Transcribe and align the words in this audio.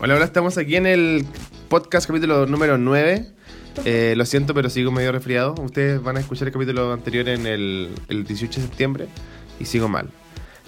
Hola, 0.00 0.16
hola, 0.16 0.24
estamos 0.24 0.58
aquí 0.58 0.76
en 0.76 0.86
el 0.86 1.24
podcast 1.68 2.06
capítulo 2.06 2.46
número 2.46 2.76
9. 2.78 3.26
Eh, 3.84 4.14
lo 4.16 4.26
siento, 4.26 4.52
pero 4.52 4.68
sigo 4.68 4.90
medio 4.90 5.12
resfriado. 5.12 5.54
Ustedes 5.60 6.02
van 6.02 6.16
a 6.16 6.20
escuchar 6.20 6.48
el 6.48 6.52
capítulo 6.52 6.92
anterior 6.92 7.28
en 7.28 7.46
el, 7.46 7.90
el 8.08 8.24
18 8.24 8.60
de 8.60 8.66
septiembre 8.66 9.06
y 9.60 9.64
sigo 9.64 9.88
mal. 9.88 10.10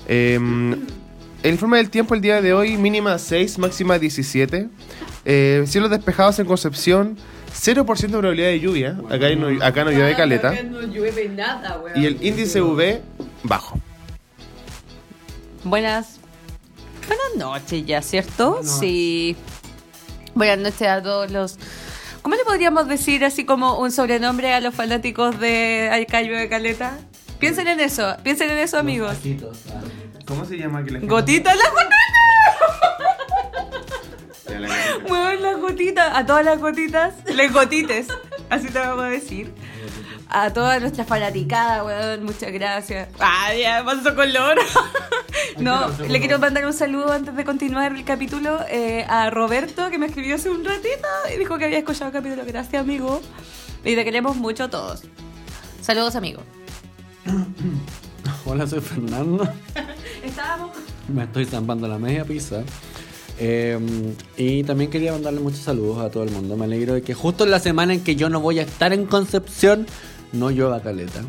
Eh, 0.09 0.39
el 1.43 1.53
informe 1.53 1.79
del 1.79 1.91
tiempo 1.91 2.15
el 2.15 2.21
día 2.21 2.41
de 2.41 2.53
hoy, 2.53 2.77
mínima 2.77 3.19
6, 3.19 3.59
máxima 3.59 3.99
17. 3.99 4.69
Eh, 5.25 5.65
cielos 5.67 5.91
despejados 5.91 6.39
en 6.39 6.47
Concepción, 6.47 7.17
0% 7.53 8.01
de 8.01 8.09
probabilidad 8.09 8.49
de 8.49 8.61
lluvia. 8.61 8.99
Acá 9.11 9.35
no, 9.35 9.65
acá 9.65 9.85
no 9.85 9.91
llueve 9.91 10.15
caleta. 10.15 10.51
Acá 10.51 10.63
no 10.63 10.83
llueve 10.83 11.29
nada, 11.29 11.79
weón. 11.79 12.01
Y 12.01 12.07
el 12.07 12.25
índice 12.25 12.63
UV 12.63 13.01
bajo. 13.43 13.79
Buenas. 15.65 16.21
Buenas 17.07 17.37
noches 17.37 17.87
ya, 17.87 18.03
¿cierto? 18.03 18.61
Sí. 18.63 19.37
Buenas 20.35 20.59
noches 20.59 20.89
a 20.89 21.03
todos 21.03 21.31
los. 21.31 21.59
¿Cómo 22.23 22.35
le 22.35 22.45
podríamos 22.45 22.89
decir 22.89 23.25
así 23.25 23.45
como 23.45 23.79
un 23.79 23.93
sobrenombre 23.93 24.53
a 24.53 24.61
los 24.61 24.75
fanáticos 24.75 25.39
de 25.39 25.89
Acá 25.93 26.23
llueve 26.23 26.49
caleta? 26.49 26.99
Piensen 27.39 27.69
en 27.69 27.81
eso, 27.81 28.17
piensen 28.23 28.51
en 28.51 28.59
eso, 28.59 28.79
amigos. 28.79 29.17
¿Cómo 30.27 30.45
se 30.45 30.59
llama 30.59 30.85
que 30.85 30.99
Gotita 31.01 31.55
la 31.55 31.65
gotita. 31.71 31.97
Mueven 35.09 35.43
las 35.43 35.61
gotitas, 35.61 36.17
a 36.17 36.27
todas 36.27 36.45
las 36.45 36.59
gotitas, 36.59 37.15
les 37.33 37.53
gotites, 37.53 38.09
así 38.51 38.69
te 38.69 38.79
vamos 38.79 39.05
a 39.05 39.09
decir. 39.09 39.55
A 40.29 40.53
todas 40.53 40.81
nuestras 40.81 41.07
fanaticadas, 41.07 41.85
weón, 41.85 42.25
muchas 42.25 42.53
gracias. 42.53 43.09
Ah, 43.21 43.55
ya, 43.55 43.85
pasó 43.85 44.15
color. 44.15 44.59
no, 45.59 45.89
le 46.09 46.19
quiero 46.19 46.39
mandar 46.39 46.67
un 46.67 46.73
saludo 46.73 47.13
antes 47.13 47.37
de 47.37 47.45
continuar 47.45 47.93
el 47.93 48.05
capítulo 48.05 48.59
eh, 48.69 49.05
a 49.09 49.31
Roberto, 49.31 49.89
que 49.91 49.99
me 49.99 50.07
escribió 50.07 50.35
hace 50.35 50.51
un 50.51 50.65
ratito 50.65 51.09
y 51.33 51.39
dijo 51.39 51.59
que 51.59 51.67
había 51.67 51.79
escuchado 51.79 52.07
el 52.07 52.13
capítulo. 52.13 52.45
Gracias, 52.45 52.81
amigo. 52.81 53.21
Y 53.85 53.95
te 53.95 54.05
queremos 54.05 54.37
mucho 54.37 54.65
a 54.65 54.71
todos. 54.71 55.05
Saludos, 55.81 56.17
amigo. 56.17 56.43
Hola, 58.45 58.67
soy 58.67 58.81
Fernando. 58.81 59.49
Estábamos. 60.25 60.77
Me 61.07 61.23
estoy 61.23 61.45
zampando 61.45 61.87
la 61.87 61.99
media 61.99 62.25
pizza. 62.25 62.65
Eh, 63.39 63.79
y 64.37 64.65
también 64.65 64.91
quería 64.91 65.13
mandarle 65.13 65.41
muchos 65.41 65.61
saludos 65.61 65.99
a 66.05 66.11
todo 66.11 66.25
el 66.25 66.31
mundo. 66.31 66.57
Me 66.57 66.65
alegro 66.65 66.95
de 66.95 67.03
que 67.03 67.15
justo 67.15 67.45
en 67.45 67.51
la 67.51 67.61
semana 67.61 67.95
en 67.95 68.03
que 68.03 68.17
yo 68.17 68.29
no 68.29 68.41
voy 68.41 68.59
a 68.59 68.63
estar 68.63 68.93
en 68.93 69.07
Concepción, 69.07 69.87
no 70.33 70.51
llueva 70.51 70.81
caleta. 70.81 71.21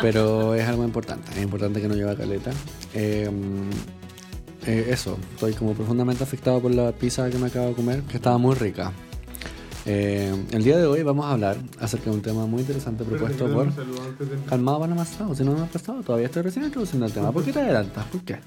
Pero 0.00 0.54
es 0.54 0.66
algo 0.66 0.84
importante. 0.84 1.32
Es 1.32 1.42
importante 1.42 1.80
que 1.80 1.88
no 1.88 1.94
llueva 1.94 2.16
caleta. 2.16 2.50
Eh, 2.94 3.30
eh, 4.66 4.88
eso, 4.90 5.18
estoy 5.34 5.54
como 5.54 5.74
profundamente 5.74 6.22
afectado 6.22 6.60
por 6.60 6.74
la 6.74 6.92
pizza 6.92 7.30
que 7.30 7.38
me 7.38 7.46
acabo 7.46 7.68
de 7.68 7.74
comer, 7.74 8.02
que 8.02 8.16
estaba 8.16 8.36
muy 8.38 8.54
rica. 8.54 8.92
Eh, 9.86 10.34
el 10.52 10.62
día 10.62 10.76
de 10.76 10.84
hoy 10.84 11.02
vamos 11.02 11.24
a 11.24 11.32
hablar 11.32 11.56
acerca 11.78 12.10
de 12.10 12.16
un 12.16 12.22
tema 12.22 12.44
muy 12.44 12.60
interesante 12.60 13.02
propuesto 13.04 13.50
por... 13.50 13.72
Calmado, 14.46 14.80
van 14.80 14.92
a 14.92 14.94
más 14.94 15.08
si 15.34 15.44
no 15.44 15.52
me 15.52 15.62
ha 15.62 15.66
pasado, 15.66 16.02
todavía 16.02 16.26
estoy 16.26 16.42
recién 16.42 16.66
introduciendo 16.66 17.06
el 17.06 17.12
tema. 17.12 17.32
¿Por 17.32 17.42
qué 17.44 17.52
te 17.52 17.60
adelantas? 17.60 18.04
¿Por 18.06 18.20
qué? 18.20 18.38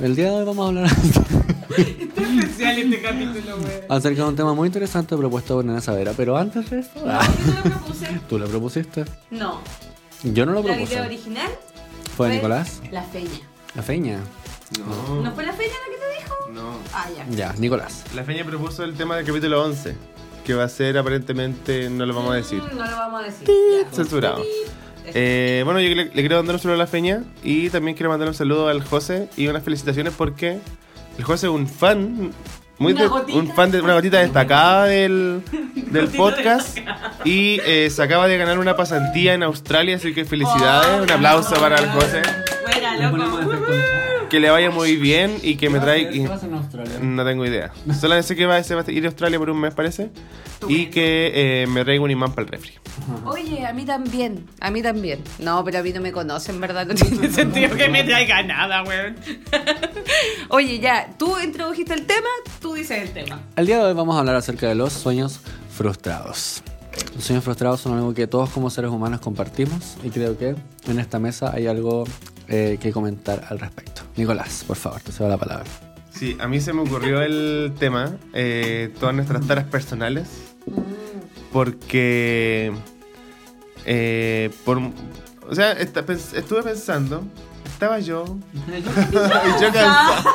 El 0.00 0.14
día 0.14 0.30
de 0.30 0.36
hoy 0.38 0.44
vamos 0.44 0.64
a 0.64 0.68
hablar 0.68 0.90
especial 1.78 2.78
este 2.78 3.00
capítulo, 3.02 3.56
weón. 3.56 3.70
acerca 3.88 4.22
de 4.22 4.28
un 4.28 4.36
tema 4.36 4.54
muy 4.54 4.66
interesante 4.66 5.16
propuesto 5.16 5.54
por 5.56 5.64
Nena 5.64 5.80
Savera, 5.80 6.12
pero 6.16 6.36
antes 6.36 6.70
de 6.70 6.80
eso... 6.80 6.90
ah, 7.06 7.26
¿Yo 7.46 7.52
lo 7.54 7.62
propuse? 7.62 8.06
¿Tú 8.28 8.38
lo 8.38 8.46
propusiste? 8.46 9.04
No. 9.30 9.60
Yo 10.22 10.46
no 10.46 10.52
lo 10.52 10.62
La 10.62 10.66
idea 10.68 10.76
propuse. 10.76 11.00
original 11.00 11.50
¿Fue 12.16 12.30
Nicolás? 12.30 12.80
La 12.90 13.02
feña. 13.02 13.40
La 13.74 13.82
Feña. 13.82 14.20
No. 14.78 15.22
¿No 15.22 15.32
fue 15.34 15.44
la 15.44 15.52
feña 15.52 15.72
la 15.72 15.94
que 15.94 16.00
te 16.00 16.22
dijo? 16.22 16.34
No. 16.52 16.76
Ah, 16.92 17.08
ya. 17.16 17.26
Ya, 17.28 17.52
Nicolás. 17.58 18.04
La 18.14 18.22
Feña 18.24 18.44
propuso 18.44 18.84
el 18.84 18.94
tema 18.94 19.16
del 19.16 19.26
capítulo 19.26 19.62
11, 19.64 19.94
que 20.44 20.54
va 20.54 20.64
a 20.64 20.68
ser 20.68 20.96
aparentemente, 20.96 21.90
no 21.90 22.06
lo 22.06 22.14
vamos 22.14 22.32
a 22.32 22.36
decir, 22.36 22.62
Mm, 22.62 22.76
No 22.78 22.84
lo 22.88 22.96
vamos 22.96 23.20
a 23.22 23.24
decir. 23.24 23.48
Ya. 23.82 23.90
censurado. 23.90 24.42
Eh, 25.06 25.62
bueno, 25.64 25.80
yo 25.80 25.88
le, 25.94 26.04
le 26.06 26.12
quiero 26.12 26.36
mandar 26.36 26.54
un 26.56 26.60
saludo 26.62 26.76
a 26.76 26.78
la 26.78 26.86
Feña 26.86 27.24
y 27.42 27.68
también 27.68 27.94
quiero 27.96 28.08
mandar 28.10 28.28
un 28.28 28.34
saludo 28.34 28.68
al 28.68 28.82
José 28.82 29.28
y 29.36 29.48
unas 29.48 29.62
felicitaciones 29.62 30.14
porque 30.16 30.60
el 31.18 31.24
José 31.24 31.46
es 31.46 31.52
un 31.52 31.66
fan, 31.66 32.32
muy 32.78 32.92
Una 32.92 33.02
de- 33.02 33.08
gotita. 33.08 33.38
un 33.38 33.54
fan 33.54 33.70
de 33.70 33.80
una 33.80 33.94
gotita 33.94 34.18
destacada 34.18 34.84
del, 34.86 35.42
podcast 36.16 36.78
y 37.24 37.60
eh, 37.64 37.88
se 37.90 38.02
acaba 38.02 38.26
de 38.26 38.36
ganar 38.36 38.58
una 38.58 38.76
pasantía 38.76 39.34
en 39.34 39.42
Australia, 39.42 39.96
así 39.96 40.12
que 40.12 40.24
felicidades, 40.24 40.88
Oh, 41.00 41.02
un 41.04 41.10
aplauso 41.10 41.54
para 41.56 41.76
el 41.76 41.88
José, 41.90 42.22
Buena, 42.66 43.10
loco. 43.10 43.52
Que 44.34 44.40
le 44.40 44.50
vaya 44.50 44.72
muy 44.72 44.96
bien 44.96 45.38
y 45.44 45.54
que 45.54 45.70
me 45.70 45.78
traiga... 45.78 46.10
¿Qué 46.10 46.26
pasa 46.26 46.46
en 46.46 46.54
Australia? 46.54 46.98
No 47.00 47.24
tengo 47.24 47.46
idea. 47.46 47.70
Solo 48.00 48.20
sé 48.20 48.34
que 48.34 48.46
va, 48.46 48.56
a 48.56 48.90
ir 48.90 49.04
a 49.04 49.06
Australia 49.06 49.38
por 49.38 49.48
un 49.48 49.60
mes, 49.60 49.72
parece. 49.72 50.10
Y 50.68 50.86
que 50.86 51.62
eh, 51.62 51.66
me 51.68 51.84
traiga 51.84 52.02
un 52.02 52.10
imán 52.10 52.32
para 52.32 52.46
el 52.46 52.50
refri. 52.50 52.72
Oye, 53.26 53.64
a 53.64 53.72
mí 53.72 53.84
también. 53.84 54.44
A 54.58 54.72
mí 54.72 54.82
también. 54.82 55.22
No, 55.38 55.62
pero 55.62 55.78
a 55.78 55.82
mí 55.84 55.92
no 55.92 56.00
me 56.00 56.10
conocen, 56.10 56.60
¿verdad? 56.60 56.84
No 56.88 56.94
tiene 56.94 57.30
sentido 57.30 57.76
que 57.76 57.88
me 57.88 58.02
traiga 58.02 58.42
nada, 58.42 58.82
weón. 58.82 59.14
Oye, 60.48 60.80
ya, 60.80 61.14
tú 61.16 61.38
introdujiste 61.38 61.94
el 61.94 62.04
tema, 62.06 62.28
tú 62.60 62.74
dices 62.74 63.02
el 63.02 63.12
tema. 63.12 63.40
El 63.54 63.66
día 63.66 63.78
de 63.78 63.84
hoy 63.84 63.94
vamos 63.94 64.16
a 64.16 64.18
hablar 64.18 64.34
acerca 64.34 64.66
de 64.66 64.74
los 64.74 64.92
sueños 64.92 65.38
frustrados. 65.70 66.60
Los 67.14 67.22
sueños 67.22 67.44
frustrados 67.44 67.80
son 67.80 67.96
algo 67.96 68.12
que 68.14 68.26
todos 68.26 68.50
como 68.50 68.68
seres 68.68 68.90
humanos 68.90 69.20
compartimos 69.20 69.96
y 70.02 70.10
creo 70.10 70.36
que 70.36 70.56
en 70.88 70.98
esta 70.98 71.20
mesa 71.20 71.52
hay 71.54 71.68
algo 71.68 72.04
eh, 72.48 72.78
que 72.80 72.92
comentar 72.92 73.46
al 73.50 73.58
respecto. 73.58 74.02
Nicolás, 74.16 74.64
por 74.66 74.76
favor, 74.76 75.00
te 75.00 75.12
cedo 75.12 75.28
la 75.28 75.36
palabra. 75.38 75.64
Sí, 76.10 76.36
a 76.40 76.46
mí 76.48 76.60
se 76.60 76.72
me 76.72 76.82
ocurrió 76.82 77.20
el 77.22 77.72
tema, 77.78 78.16
eh, 78.32 78.92
todas 79.00 79.14
nuestras 79.14 79.46
taras 79.46 79.64
personales, 79.64 80.28
porque... 81.52 82.72
eh, 83.84 84.50
por, 84.64 84.78
o 84.78 85.54
sea, 85.54 85.72
esta- 85.72 86.06
pens- 86.06 86.34
estuve 86.36 86.62
pensando, 86.62 87.22
estaba 87.66 87.98
yo, 87.98 88.24
y 88.68 88.82
yo 89.60 89.72
cansado. 89.72 90.30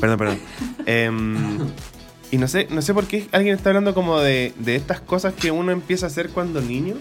Perdón, 0.00 0.18
perdón. 0.18 0.38
Em, 0.86 1.58
y 2.30 2.38
no 2.38 2.48
sé, 2.48 2.66
no 2.70 2.82
sé 2.82 2.92
por 2.92 3.06
qué 3.06 3.28
alguien 3.32 3.54
está 3.56 3.70
hablando 3.70 3.94
como 3.94 4.18
de, 4.20 4.52
de 4.58 4.76
estas 4.76 5.00
cosas 5.00 5.34
que 5.34 5.50
uno 5.50 5.72
empieza 5.72 6.06
a 6.06 6.08
hacer 6.08 6.30
cuando 6.30 6.60
niño 6.60 6.96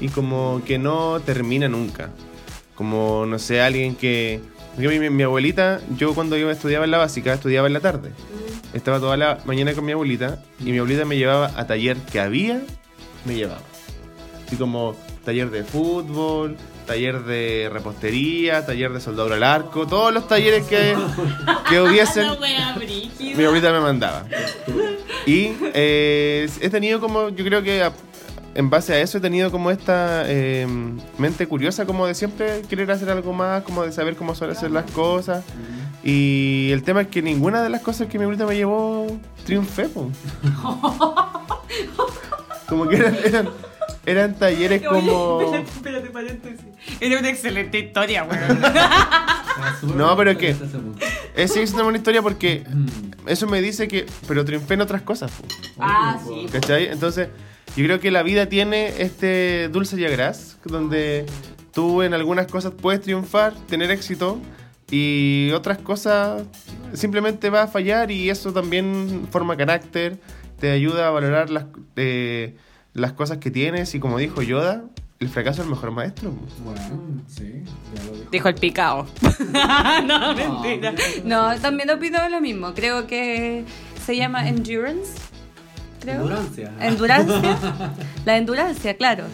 y 0.00 0.08
como 0.08 0.62
que 0.64 0.78
no 0.78 1.20
termina 1.20 1.68
nunca. 1.68 2.10
Como, 2.74 3.24
no 3.26 3.38
sé, 3.38 3.60
alguien 3.60 3.96
que... 3.96 4.40
Mi, 4.76 5.10
mi 5.10 5.22
abuelita, 5.22 5.80
yo 5.96 6.14
cuando 6.14 6.36
yo 6.36 6.50
estudiaba 6.50 6.84
en 6.84 6.90
la 6.90 6.98
básica, 6.98 7.32
estudiaba 7.32 7.66
en 7.66 7.72
la 7.72 7.80
tarde. 7.80 8.10
Estaba 8.74 9.00
toda 9.00 9.16
la 9.16 9.38
mañana 9.46 9.72
con 9.72 9.86
mi 9.86 9.92
abuelita 9.92 10.42
y 10.60 10.64
mi 10.64 10.78
abuelita 10.78 11.06
me 11.06 11.16
llevaba 11.16 11.50
a 11.56 11.66
taller 11.66 11.96
que 11.96 12.20
había, 12.20 12.60
me 13.24 13.34
llevaba. 13.34 13.62
Así 14.46 14.56
como 14.56 14.94
taller 15.24 15.50
de 15.50 15.64
fútbol, 15.64 16.56
taller 16.86 17.24
de 17.24 17.68
repostería, 17.72 18.64
taller 18.64 18.92
de 18.92 19.00
soldadura 19.00 19.36
al 19.36 19.42
arco, 19.42 19.86
todos 19.86 20.12
los 20.12 20.28
talleres 20.28 20.66
que, 20.66 20.94
que 21.68 21.80
hubiesen, 21.80 22.28
mi 23.36 23.44
abuelita 23.44 23.72
me 23.72 23.80
mandaba. 23.80 24.24
Y 25.26 25.52
eh, 25.74 26.48
he 26.60 26.70
tenido 26.70 27.00
como, 27.00 27.30
yo 27.30 27.44
creo 27.44 27.62
que 27.62 27.82
en 28.56 28.70
base 28.70 28.94
a 28.94 29.00
eso 29.00 29.18
he 29.18 29.20
tenido 29.20 29.50
como 29.50 29.70
esta 29.70 30.22
eh, 30.26 30.66
mente 31.18 31.46
curiosa 31.46 31.84
como 31.84 32.06
de 32.06 32.14
siempre 32.14 32.62
querer 32.62 32.90
hacer 32.90 33.10
algo 33.10 33.34
más, 33.34 33.62
como 33.62 33.84
de 33.84 33.92
saber 33.92 34.16
cómo 34.16 34.34
suelen 34.34 34.56
hacer 34.56 34.70
las 34.70 34.90
cosas. 34.92 35.44
Y 36.02 36.70
el 36.72 36.82
tema 36.82 37.02
es 37.02 37.08
que 37.08 37.20
ninguna 37.20 37.62
de 37.62 37.68
las 37.68 37.82
cosas 37.82 38.08
que 38.08 38.16
mi 38.18 38.24
abuelita 38.24 38.46
me 38.46 38.56
llevó 38.56 39.06
triunfé. 39.44 39.88
po. 39.88 40.10
Como 42.66 42.88
que 42.88 42.96
eran, 42.96 43.16
eran, 43.24 43.48
eran 44.06 44.34
talleres 44.34 44.82
como... 44.82 45.40
Espérate, 45.40 45.70
espérate, 45.70 46.10
paréntesis. 46.10 46.66
Era 46.98 47.20
una 47.20 47.28
excelente 47.28 47.78
historia, 47.78 48.24
weón. 48.24 48.60
No, 49.96 50.16
pero 50.16 50.36
¿qué? 50.36 50.56
Es, 51.36 51.52
sí, 51.52 51.60
es 51.60 51.72
una 51.74 51.84
buena 51.84 51.98
historia 51.98 52.22
porque 52.22 52.64
eso 53.26 53.46
me 53.46 53.62
dice 53.62 53.86
que... 53.86 54.06
Pero 54.26 54.44
triunfé 54.44 54.74
en 54.74 54.80
otras 54.80 55.02
cosas. 55.02 55.30
po. 55.30 55.44
ah, 55.78 56.18
sí. 56.26 56.48
¿Cachai? 56.50 56.88
Entonces, 56.88 57.28
yo 57.76 57.84
creo 57.84 58.00
que 58.00 58.10
la 58.10 58.22
vida 58.22 58.46
tiene 58.46 59.02
este 59.02 59.68
dulce 59.68 60.00
y 60.00 60.04
agraz, 60.06 60.56
donde 60.64 61.26
tú 61.72 62.02
en 62.02 62.14
algunas 62.14 62.46
cosas 62.46 62.72
puedes 62.72 63.02
triunfar, 63.02 63.54
tener 63.68 63.90
éxito, 63.90 64.40
y 64.90 65.50
otras 65.52 65.78
cosas 65.78 66.44
simplemente 66.94 67.50
va 67.50 67.64
a 67.64 67.66
fallar, 67.66 68.10
y 68.10 68.30
eso 68.30 68.52
también 68.52 69.28
forma 69.30 69.56
carácter, 69.56 70.18
te 70.58 70.70
ayuda 70.70 71.08
a 71.08 71.10
valorar 71.10 71.50
las, 71.50 71.66
eh, 71.96 72.56
las 72.94 73.12
cosas 73.12 73.38
que 73.38 73.50
tienes, 73.50 73.94
y 73.94 74.00
como 74.00 74.16
dijo 74.16 74.40
Yoda, 74.40 74.84
el 75.18 75.28
fracaso 75.28 75.62
es 75.62 75.66
el 75.66 75.70
mejor 75.70 75.90
maestro. 75.90 76.32
Bueno, 76.64 77.22
sí, 77.26 77.62
ya 77.94 78.04
lo 78.04 78.16
dijo. 78.16 78.30
Dijo 78.30 78.48
el 78.48 78.54
picao. 78.54 79.06
no, 80.06 80.34
mentira. 80.34 80.94
No, 81.24 81.58
también 81.58 81.90
opino 81.90 82.28
lo 82.28 82.40
mismo. 82.40 82.74
Creo 82.74 83.06
que 83.06 83.64
se 84.04 84.16
llama 84.16 84.48
endurance. 84.48 85.14
Creo. 86.12 86.20
Endurancia. 86.22 86.72
Endurancia. 86.80 87.58
La 88.24 88.36
endurancia, 88.36 88.96
claro. 88.96 89.24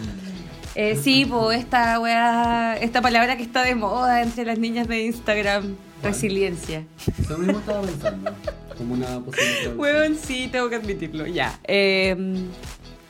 Eh, 0.75 0.97
sí, 1.01 1.25
pues 1.25 1.59
esta 1.59 1.99
weá, 1.99 2.75
esta 2.77 3.01
palabra 3.01 3.37
que 3.37 3.43
está 3.43 3.61
de 3.63 3.75
moda 3.75 4.21
entre 4.23 4.43
las 4.45 4.57
niñas 4.57 4.87
de 4.87 5.03
Instagram. 5.05 5.75
Resiliencia. 6.01 6.83
Eso 7.17 7.37
mismo 7.37 7.59
estaba 7.59 7.81
pensando. 7.81 8.31
Como 8.77 8.95
una 8.95 9.19
posibilidad. 9.21 9.75
Weón, 9.77 10.15
sí, 10.21 10.49
tengo 10.51 10.69
que 10.69 10.75
admitirlo. 10.75 11.25
Ya. 11.27 11.57
Eh, 11.63 12.15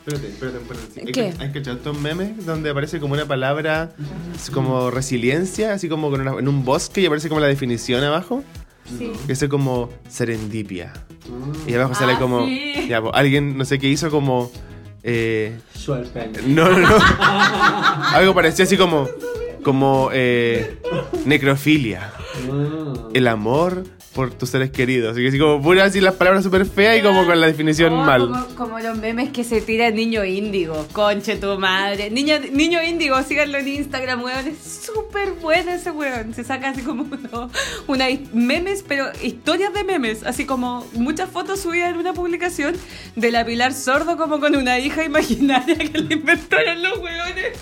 Espérate, 0.06 0.28
espérate, 0.28 0.58
espérate. 0.58 1.00
¿Hay 1.00 1.06
¿Qué? 1.06 1.12
que- 1.12 1.42
¿Hay 1.42 1.52
cachado 1.52 1.76
estos 1.78 1.98
memes 1.98 2.44
donde 2.44 2.68
aparece 2.70 3.00
como 3.00 3.14
una 3.14 3.24
palabra 3.26 3.92
es 4.36 4.50
como 4.50 4.90
resiliencia, 4.90 5.72
así 5.72 5.88
como 5.88 6.10
con 6.10 6.20
una- 6.20 6.38
en 6.38 6.46
un 6.46 6.64
bosque 6.64 7.00
y 7.00 7.06
aparece 7.06 7.28
como 7.30 7.40
la 7.40 7.46
definición 7.46 8.04
abajo? 8.04 8.44
sí. 8.98 9.10
Que 9.26 9.32
es 9.32 9.44
como 9.48 9.88
serendipia. 10.10 10.92
Mm. 11.28 11.68
Y 11.68 11.74
abajo 11.74 11.94
sale 11.94 12.14
Ah, 12.14 12.18
como. 12.18 12.46
sí. 12.46 12.86
Ya, 12.88 13.00
pues, 13.00 13.12
alguien, 13.14 13.56
no 13.56 13.64
sé 13.64 13.78
qué 13.78 13.88
hizo 13.88 14.10
como. 14.10 14.50
Eh, 15.02 15.58
no, 16.46 16.68
no, 16.70 16.78
no. 16.78 16.96
Algo 18.12 18.34
parecía 18.34 18.64
así 18.64 18.76
como. 18.76 19.08
Como. 19.62 20.10
Eh, 20.12 20.78
necrofilia. 21.24 22.12
Ah. 22.50 23.08
El 23.14 23.28
amor 23.28 23.84
por 24.14 24.32
tus 24.32 24.50
seres 24.50 24.70
queridos. 24.70 25.12
Así 25.12 25.22
que 25.22 25.28
así 25.28 25.38
como 25.38 25.60
puras 25.60 25.88
así 25.88 26.00
las 26.00 26.14
palabras 26.14 26.44
súper 26.44 26.66
feas 26.66 26.98
y 26.98 27.02
como 27.02 27.26
con 27.26 27.40
la 27.40 27.46
definición 27.48 27.92
Oh, 27.94 28.04
mal. 28.04 28.20
Como, 28.28 28.46
como 28.54 28.78
los 28.78 28.96
memes 28.98 29.30
que 29.30 29.42
se 29.44 29.60
tira 29.60 29.90
niño 29.90 30.24
índigo. 30.24 30.86
Conche 30.92 31.36
tu 31.36 31.58
madre. 31.58 32.10
Niño, 32.10 32.34
niño 32.52 32.82
índigo, 32.82 33.20
síganlo 33.22 33.58
en 33.58 33.68
Instagram, 33.68 34.22
weón. 34.22 34.46
Es 34.46 34.58
súper 34.84 35.32
bueno 35.32 35.72
ese 35.72 35.90
weón. 35.90 36.32
Se 36.34 36.44
saca 36.44 36.70
así 36.70 36.82
como 36.82 37.04
uno- 37.10 37.50
una 37.88 38.06
memes, 38.32 38.84
pero 38.86 39.06
historias 39.22 39.72
de 39.74 39.82
memes. 39.84 40.22
Así 40.24 40.44
como 40.46 40.86
muchas 40.94 41.28
fotos 41.30 41.60
subidas 41.60 41.90
en 41.90 41.98
una 41.98 42.12
publicación 42.14 42.76
de 43.16 43.30
la 43.32 43.44
Pilar 43.44 43.72
Sordo 43.72 44.16
como 44.16 44.38
con 44.40 44.54
una 44.56 44.78
hija 44.78 45.04
imaginaria 45.04 45.76
que 45.76 45.98
le 45.98 46.14
inventaron 46.14 46.82
los 46.82 46.98
weones. 46.98 47.58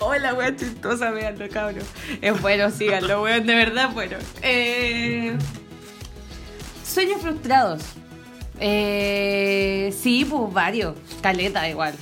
Hola, 0.00 0.34
weón 0.34 0.56
chistosa, 0.56 1.10
veanlo, 1.10 1.46
cabrón. 1.48 1.84
Es 2.22 2.40
bueno, 2.40 2.70
síganlo, 2.70 3.22
weón, 3.22 3.46
de 3.46 3.54
verdad, 3.54 3.90
bueno. 4.16 4.30
Eh... 4.42 5.38
Sueños 6.84 7.22
frustrados. 7.22 7.82
Eh, 8.58 9.94
sí, 9.98 10.26
pues 10.28 10.52
varios. 10.52 10.94
Caleta 11.22 11.68
igual. 11.68 11.94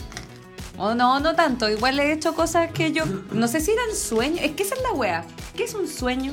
O 0.77 0.95
no, 0.95 1.21
no 1.21 1.35
tanto. 1.35 1.69
Igual 1.69 2.01
he 2.01 2.13
hecho 2.13 2.35
cosas 2.35 2.71
que 2.73 2.93
yo. 2.93 3.05
No 3.33 3.49
sé 3.49 3.61
si 3.61 3.73
eran 3.73 3.95
sueños. 3.95 4.41
Es 4.43 4.53
que 4.53 4.63
esa 4.63 4.75
es 4.75 4.83
la 4.83 4.93
wea. 4.93 5.25
¿Qué 5.57 5.65
es 5.65 5.75
un 5.75 5.87
sueño? 5.89 6.33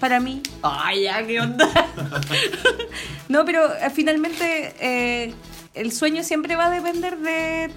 Para 0.00 0.20
mí. 0.20 0.42
Ay, 0.62 1.04
ya, 1.04 1.26
qué 1.26 1.40
onda. 1.40 1.68
no, 3.28 3.44
pero 3.44 3.74
eh, 3.74 3.90
finalmente 3.90 4.74
eh, 4.80 5.34
el 5.74 5.92
sueño 5.92 6.22
siempre 6.22 6.54
va 6.54 6.66
a 6.66 6.70
depender 6.70 7.18
de. 7.18 7.70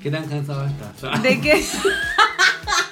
¿Qué 0.00 0.10
tan 0.10 0.28
cansado 0.28 0.66
estás? 0.66 1.22
de 1.22 1.40
que. 1.40 1.64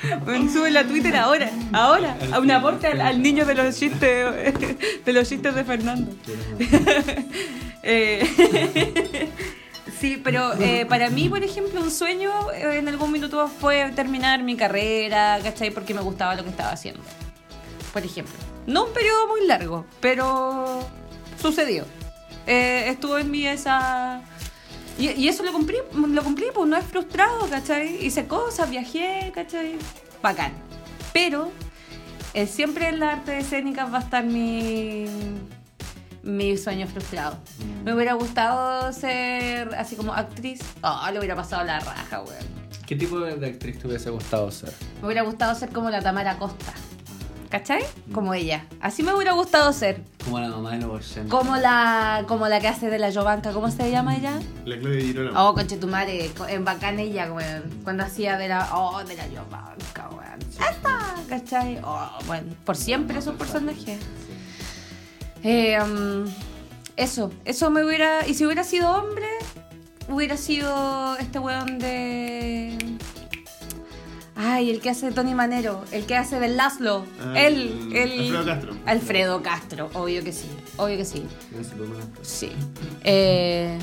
Sube 0.52 0.70
la 0.70 0.84
Twitter 0.84 1.16
ahora, 1.16 1.50
ahora, 1.72 2.16
a 2.32 2.38
un 2.38 2.50
aporte 2.50 2.86
al, 2.86 3.00
al 3.00 3.22
niño 3.22 3.44
de 3.44 3.54
los 3.54 3.78
chistes, 3.78 4.54
de 5.04 5.12
los 5.12 5.28
chistes 5.28 5.54
de 5.54 5.64
Fernando. 5.64 6.12
Eh, 7.82 9.30
sí, 9.98 10.20
pero 10.22 10.52
eh, 10.60 10.84
para 10.84 11.08
mí, 11.08 11.30
por 11.30 11.42
ejemplo, 11.42 11.80
un 11.80 11.90
sueño 11.90 12.30
eh, 12.52 12.76
en 12.76 12.88
algún 12.88 13.10
minuto 13.10 13.48
fue 13.48 13.90
terminar 13.96 14.42
mi 14.42 14.54
carrera, 14.54 15.38
¿cachai? 15.42 15.70
Porque 15.70 15.94
me 15.94 16.02
gustaba 16.02 16.34
lo 16.34 16.44
que 16.44 16.50
estaba 16.50 16.72
haciendo. 16.72 17.00
Por 17.94 18.04
ejemplo. 18.04 18.34
No 18.66 18.84
un 18.84 18.92
periodo 18.92 19.28
muy 19.28 19.46
largo, 19.46 19.86
pero 20.00 20.86
sucedió. 21.40 21.86
Eh, 22.46 22.84
estuvo 22.88 23.16
en 23.16 23.30
mí 23.30 23.46
esa... 23.46 24.20
Y, 25.00 25.12
y 25.12 25.28
eso 25.28 25.42
lo 25.42 25.52
cumplí, 25.52 25.78
lo 25.94 26.22
cumplí, 26.22 26.46
pues 26.54 26.68
no 26.68 26.76
es 26.76 26.84
frustrado, 26.84 27.48
¿cachai? 27.48 28.04
Hice 28.04 28.26
cosas, 28.26 28.68
viajé, 28.68 29.32
¿cachai? 29.34 29.76
Bacán. 30.22 30.52
Pero 31.14 31.50
eh, 32.34 32.46
siempre 32.46 32.88
en 32.88 33.00
las 33.00 33.18
artes 33.18 33.46
escénicas 33.46 33.90
va 33.90 33.98
a 33.98 34.00
estar 34.02 34.24
mi, 34.24 35.06
mi 36.22 36.56
sueño 36.58 36.86
frustrado. 36.86 37.38
Me 37.82 37.94
hubiera 37.94 38.12
gustado 38.12 38.92
ser 38.92 39.74
así 39.74 39.96
como 39.96 40.12
actriz. 40.12 40.60
Oh, 40.82 41.08
le 41.10 41.18
hubiera 41.18 41.34
pasado 41.34 41.64
la 41.64 41.80
raja, 41.80 42.20
weón. 42.20 42.60
¿Qué 42.86 42.94
tipo 42.94 43.20
de 43.20 43.46
actriz 43.46 43.78
te 43.78 43.86
hubiese 43.86 44.10
gustado 44.10 44.50
ser? 44.50 44.74
Me 45.00 45.06
hubiera 45.06 45.22
gustado 45.22 45.54
ser 45.54 45.70
como 45.70 45.88
la 45.88 46.02
Tamara 46.02 46.36
Costa. 46.36 46.74
¿Cachai? 47.50 47.82
Como 48.12 48.32
ella. 48.32 48.64
Así 48.80 49.02
me 49.02 49.12
hubiera 49.12 49.32
gustado 49.32 49.72
ser. 49.72 50.02
Como 50.24 50.38
la 50.38 50.48
mamá 50.50 50.70
de 50.70 50.78
los 50.78 51.10
80. 51.10 51.28
Como 51.36 51.56
la, 51.56 52.24
como 52.28 52.46
la 52.46 52.60
que 52.60 52.68
hace 52.68 52.88
de 52.90 52.98
la 53.00 53.12
Jovanka. 53.12 53.52
¿Cómo 53.52 53.68
se 53.72 53.90
llama 53.90 54.16
ella? 54.16 54.38
La 54.64 54.78
Claudia 54.78 55.00
Girolamo. 55.02 55.48
Oh, 55.48 55.54
conchetumare, 55.54 56.30
co- 56.36 56.46
en 56.46 56.64
bacán 56.64 57.00
ella, 57.00 57.32
weón. 57.32 57.80
Cuando 57.82 58.04
hacía 58.04 58.38
de 58.38 58.46
la. 58.46 58.68
Oh, 58.76 59.02
de 59.02 59.16
la 59.16 59.24
Jovanka, 59.24 60.08
weón. 60.10 60.38
¡Esta! 60.48 61.14
¿Cachai? 61.28 61.80
Oh, 61.82 62.08
bueno, 62.28 62.54
por 62.64 62.76
siempre 62.76 63.18
es 63.18 63.26
un 63.26 63.36
personaje. 63.36 63.98
Eh, 65.42 65.76
um, 65.82 66.30
eso, 66.96 67.32
eso 67.44 67.70
me 67.70 67.84
hubiera. 67.84 68.26
Y 68.28 68.34
si 68.34 68.44
hubiera 68.44 68.62
sido 68.62 68.92
hombre, 68.92 69.26
hubiera 70.08 70.36
sido 70.36 71.16
este 71.16 71.40
weón 71.40 71.78
de. 71.80 72.78
Ay, 74.42 74.70
el 74.70 74.80
que 74.80 74.88
hace 74.88 75.12
Tony 75.12 75.34
Manero, 75.34 75.84
el 75.92 76.06
que 76.06 76.16
hace 76.16 76.40
del 76.40 76.56
Laszlo. 76.56 77.04
Ah, 77.22 77.38
él, 77.38 77.90
él. 77.92 78.34
Alfredo 78.34 78.46
Castro. 78.46 78.76
Alfredo 78.86 79.42
Castro, 79.42 79.90
obvio 79.92 80.24
que 80.24 80.32
sí, 80.32 80.48
obvio 80.78 80.96
que 80.96 81.04
sí. 81.04 81.26
No 81.52 81.62
Sí. 82.22 82.50
Eh, 83.04 83.78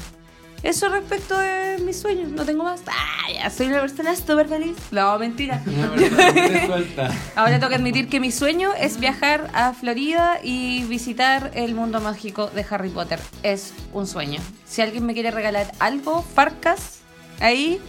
eso 0.63 0.89
respecto 0.89 1.37
de 1.37 1.77
mis 1.85 1.99
sueños, 1.99 2.29
no 2.29 2.43
tengo 2.43 2.63
más. 2.63 2.81
Ah, 2.87 3.31
ya, 3.31 3.51
soy 3.51 3.67
una 3.67 3.81
persona 3.81 4.15
súper 4.15 4.47
feliz. 4.47 4.75
No, 4.89 5.19
mentira. 5.19 5.63
Suelta. 6.65 7.11
Ahora 7.35 7.59
tengo 7.59 7.69
que 7.69 7.75
admitir 7.75 8.09
que 8.09 8.19
mi 8.19 8.31
sueño 8.31 8.73
es 8.73 8.99
viajar 8.99 9.51
a 9.53 9.73
Florida 9.73 10.39
y 10.41 10.85
visitar 10.85 11.51
el 11.53 11.75
mundo 11.75 12.01
mágico 12.01 12.47
de 12.47 12.65
Harry 12.67 12.89
Potter. 12.89 13.19
Es 13.43 13.73
un 13.93 14.07
sueño. 14.07 14.41
Si 14.65 14.81
alguien 14.81 15.05
me 15.05 15.13
quiere 15.13 15.29
regalar 15.29 15.71
algo, 15.77 16.23
Farcas, 16.23 17.01
ahí, 17.39 17.79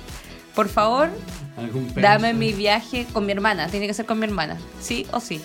por 0.59 0.69
favor, 0.69 1.09
dame 1.95 2.35
mi 2.35 2.53
viaje 2.53 3.07
con 3.13 3.25
mi 3.25 3.31
hermana. 3.31 3.69
Tiene 3.69 3.87
que 3.87 3.95
ser 3.95 4.07
con 4.07 4.19
mi 4.19 4.25
hermana, 4.25 4.57
sí 4.81 5.07
o 5.13 5.21
sí. 5.21 5.41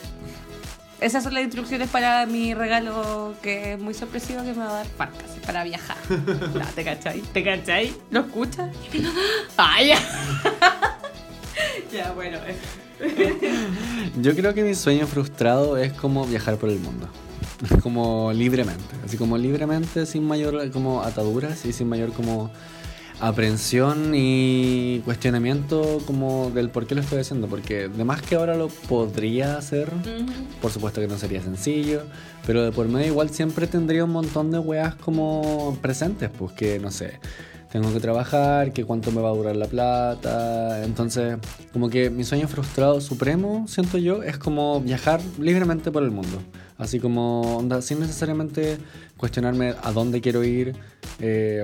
Esas 1.01 1.23
son 1.23 1.35
las 1.35 1.43
instrucciones 1.43 1.87
para 1.87 2.25
mi 2.25 2.55
regalo 2.55 3.35
que 3.43 3.73
es 3.73 3.79
muy 3.79 3.93
sorpresivo 3.93 4.41
que 4.41 4.53
me 4.53 4.65
va 4.65 4.69
a 4.69 4.73
dar 4.73 4.87
Farcas 4.87 5.29
para 5.45 5.63
viajar. 5.63 5.97
No, 6.09 6.65
¿Te 6.73 6.83
cachai? 6.83 7.21
¿Te 7.31 7.43
cachai? 7.43 7.93
¿Lo 8.09 8.21
escuchas? 8.21 8.71
¡Ay, 9.57 9.89
ya! 9.89 9.99
ya, 11.93 12.11
bueno. 12.13 12.39
Yo 14.19 14.35
creo 14.35 14.55
que 14.55 14.63
mi 14.63 14.73
sueño 14.73 15.05
frustrado 15.05 15.77
es 15.77 15.93
como 15.93 16.25
viajar 16.25 16.57
por 16.57 16.69
el 16.69 16.79
mundo. 16.79 17.07
Como 17.83 18.33
libremente. 18.33 18.95
Así 19.05 19.17
como 19.17 19.37
libremente, 19.37 20.07
sin 20.07 20.27
mayor 20.27 20.71
como 20.71 21.03
ataduras 21.03 21.65
y 21.65 21.71
sin 21.71 21.87
mayor 21.87 22.13
como 22.13 22.49
aprensión 23.23 24.11
y 24.13 24.99
cuestionamiento 25.05 25.99
como 26.05 26.51
del 26.51 26.69
por 26.69 26.85
qué 26.85 26.93
lo 26.93 27.01
estoy 27.01 27.19
haciendo. 27.19 27.47
Porque 27.47 27.87
de 27.87 28.03
más 28.03 28.21
que 28.21 28.35
ahora 28.35 28.55
lo 28.55 28.67
podría 28.67 29.57
hacer, 29.57 29.89
por 30.61 30.71
supuesto 30.71 30.99
que 30.99 31.07
no 31.07 31.17
sería 31.17 31.41
sencillo, 31.41 32.03
pero 32.45 32.63
de 32.63 32.73
por 32.73 32.87
medio 32.89 33.07
igual 33.07 33.29
siempre 33.29 33.65
tendría 33.65 34.03
un 34.03 34.11
montón 34.11 34.51
de 34.51 34.59
weas 34.59 34.95
como 34.95 35.77
presentes, 35.81 36.29
pues 36.37 36.51
que 36.51 36.79
no 36.79 36.91
sé, 36.91 37.21
tengo 37.71 37.93
que 37.93 38.01
trabajar, 38.01 38.73
que 38.73 38.83
cuánto 38.83 39.11
me 39.11 39.21
va 39.21 39.29
a 39.29 39.33
durar 39.33 39.55
la 39.55 39.67
plata, 39.67 40.83
entonces 40.83 41.37
como 41.71 41.89
que 41.89 42.09
mi 42.09 42.25
sueño 42.25 42.49
frustrado 42.49 42.99
supremo, 42.99 43.65
siento 43.69 43.97
yo, 43.97 44.21
es 44.21 44.37
como 44.37 44.81
viajar 44.81 45.21
libremente 45.39 45.91
por 45.91 46.03
el 46.03 46.11
mundo, 46.11 46.39
así 46.77 46.99
como 46.99 47.57
onda, 47.57 47.81
sin 47.81 48.01
necesariamente 48.01 48.77
cuestionarme 49.15 49.75
a 49.81 49.93
dónde 49.93 50.19
quiero 50.19 50.43
ir, 50.43 50.75
eh, 51.19 51.63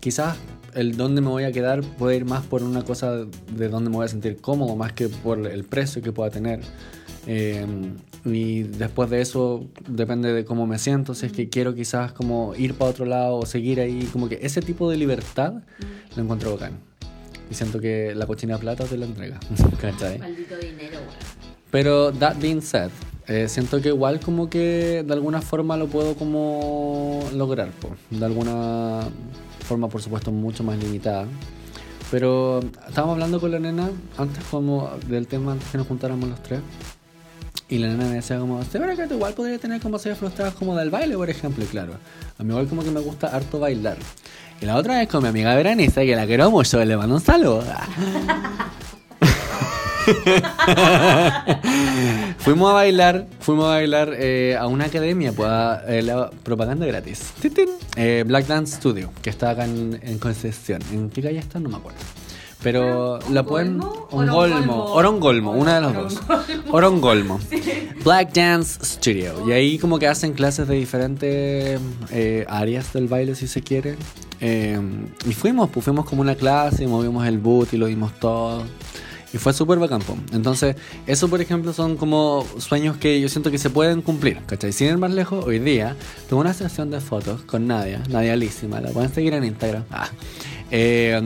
quizás 0.00 0.36
el 0.74 0.96
dónde 0.96 1.20
me 1.20 1.28
voy 1.28 1.44
a 1.44 1.52
quedar 1.52 1.82
puede 1.82 2.16
ir 2.16 2.24
más 2.24 2.44
por 2.44 2.62
una 2.62 2.82
cosa 2.82 3.16
de 3.16 3.68
dónde 3.68 3.90
me 3.90 3.96
voy 3.96 4.04
a 4.04 4.08
sentir 4.08 4.36
cómodo, 4.40 4.76
más 4.76 4.92
que 4.92 5.08
por 5.08 5.46
el 5.46 5.64
precio 5.64 6.02
que 6.02 6.12
pueda 6.12 6.30
tener. 6.30 6.60
Eh, 7.26 7.66
y 8.24 8.62
después 8.62 9.10
de 9.10 9.20
eso 9.20 9.66
depende 9.88 10.32
de 10.32 10.44
cómo 10.44 10.66
me 10.66 10.78
siento, 10.78 11.14
si 11.14 11.26
es 11.26 11.32
que 11.32 11.48
quiero 11.48 11.74
quizás 11.74 12.12
como 12.12 12.54
ir 12.54 12.74
para 12.74 12.90
otro 12.90 13.04
lado 13.04 13.36
o 13.36 13.46
seguir 13.46 13.80
ahí, 13.80 14.08
como 14.12 14.28
que 14.28 14.38
ese 14.42 14.60
tipo 14.60 14.88
de 14.90 14.96
libertad 14.96 15.54
lo 16.16 16.22
encuentro 16.22 16.52
bacán. 16.52 16.78
Y 17.50 17.54
siento 17.54 17.80
que 17.80 18.14
la 18.14 18.26
cochina 18.26 18.58
plata 18.58 18.84
te 18.84 18.96
la 18.96 19.06
entrega. 19.06 19.38
¿Cachai? 19.80 20.18
Maldito 20.18 20.56
dinero, 20.56 20.98
Pero 21.70 22.12
that 22.12 22.36
being 22.40 22.60
said, 22.62 22.90
eh, 23.26 23.48
siento 23.48 23.80
que 23.80 23.88
igual 23.88 24.20
como 24.20 24.48
que 24.48 25.02
de 25.04 25.12
alguna 25.12 25.42
forma 25.42 25.76
lo 25.76 25.88
puedo 25.88 26.14
como 26.14 27.24
lograr, 27.34 27.70
po. 27.72 27.90
de 28.10 28.24
alguna 28.24 29.00
forma 29.62 29.88
por 29.88 30.02
supuesto 30.02 30.30
mucho 30.30 30.64
más 30.64 30.78
limitada. 30.78 31.26
Pero 32.10 32.60
estábamos 32.86 33.14
hablando 33.14 33.40
con 33.40 33.50
la 33.50 33.58
nena 33.58 33.90
antes 34.18 34.44
como 34.44 34.90
del 35.06 35.26
tema 35.26 35.52
antes 35.52 35.70
que 35.70 35.78
nos 35.78 35.86
juntáramos 35.86 36.28
los 36.28 36.42
tres. 36.42 36.60
Y 37.68 37.78
la 37.78 37.88
nena 37.88 38.04
me 38.04 38.16
decía 38.16 38.38
como, 38.38 38.62
¿se 38.64 38.78
verá 38.78 38.94
que 38.94 39.06
tú 39.06 39.14
igual 39.14 39.32
podría 39.32 39.58
tener 39.58 39.80
como 39.80 39.98
ser 39.98 40.14
frustradas 40.14 40.52
como 40.54 40.76
del 40.76 40.90
baile, 40.90 41.16
por 41.16 41.30
ejemplo? 41.30 41.64
Y 41.64 41.68
claro, 41.68 41.94
a 42.38 42.42
mí 42.42 42.50
igual 42.50 42.68
como 42.68 42.84
que 42.84 42.90
me 42.90 43.00
gusta 43.00 43.28
harto 43.28 43.58
bailar. 43.58 43.96
Y 44.60 44.66
la 44.66 44.76
otra 44.76 44.98
vez 44.98 45.08
con 45.08 45.22
mi 45.22 45.30
amiga 45.30 45.54
Veraniza, 45.54 46.02
que 46.02 46.14
la 46.14 46.26
quiero 46.26 46.50
mucho, 46.50 46.84
le 46.84 46.96
mando 46.96 47.14
un 47.14 47.20
saludo. 47.20 47.64
fuimos 52.42 52.70
a 52.70 52.74
bailar, 52.74 53.26
fuimos 53.40 53.66
a 53.66 53.68
bailar 53.68 54.14
eh, 54.18 54.56
a 54.58 54.66
una 54.66 54.84
academia, 54.84 55.32
pues 55.32 55.48
a, 55.48 55.82
eh, 55.88 56.02
la 56.02 56.30
propaganda 56.30 56.86
gratis. 56.86 57.32
Eh, 57.96 58.24
Black 58.26 58.46
Dance 58.46 58.76
Studio, 58.76 59.10
que 59.22 59.30
está 59.30 59.50
acá 59.50 59.64
en, 59.64 59.98
en 60.02 60.18
Concepción. 60.18 60.82
¿En 60.92 61.10
qué 61.10 61.22
calle 61.22 61.38
está? 61.38 61.58
No 61.60 61.68
me 61.68 61.76
acuerdo. 61.76 61.98
Pero 62.62 63.18
la 63.30 63.42
pueden. 63.42 63.80
Orongolmo? 64.10 64.84
Orongolmo. 64.84 65.52
Una 65.52 65.76
de 65.76 65.80
las 65.80 65.94
dos. 65.94 66.20
Orongolmo. 66.70 67.40
Black 68.04 68.32
Dance 68.32 68.84
Studio. 68.84 69.48
Y 69.48 69.52
ahí 69.52 69.78
como 69.78 69.98
que 69.98 70.06
hacen 70.06 70.32
clases 70.32 70.68
de 70.68 70.76
diferentes 70.76 71.80
eh, 72.10 72.44
áreas 72.48 72.92
del 72.92 73.08
baile, 73.08 73.34
si 73.34 73.48
se 73.48 73.62
quiere. 73.62 73.96
Eh, 74.40 74.78
y 75.26 75.32
fuimos, 75.32 75.70
pues 75.70 75.84
fuimos 75.84 76.04
como 76.04 76.22
una 76.22 76.34
clase, 76.34 76.84
y 76.84 76.86
movimos 76.86 77.26
el 77.26 77.38
boot 77.38 77.72
y 77.72 77.78
lo 77.78 77.86
dimos 77.86 78.12
todo. 78.18 78.64
Y 79.32 79.38
fue 79.38 79.52
súper 79.52 79.78
bacán. 79.78 80.02
Entonces, 80.32 80.76
eso 81.06 81.28
por 81.28 81.40
ejemplo 81.40 81.72
son 81.72 81.96
como 81.96 82.46
sueños 82.58 82.96
que 82.96 83.20
yo 83.20 83.28
siento 83.28 83.50
que 83.50 83.58
se 83.58 83.70
pueden 83.70 84.02
cumplir. 84.02 84.40
¿Cachai? 84.46 84.72
Sin 84.72 84.88
ir 84.88 84.98
más 84.98 85.10
lejos, 85.10 85.44
hoy 85.44 85.58
día 85.58 85.96
tengo 86.28 86.40
una 86.40 86.52
sesión 86.52 86.90
de 86.90 87.00
fotos 87.00 87.42
con 87.42 87.66
Nadia, 87.66 88.02
Nadia 88.10 88.36
Lísima, 88.36 88.80
la 88.80 88.90
pueden 88.90 89.12
seguir 89.12 89.34
en 89.34 89.44
Instagram. 89.44 89.84
Ah. 89.90 90.08
Eh, 90.70 91.20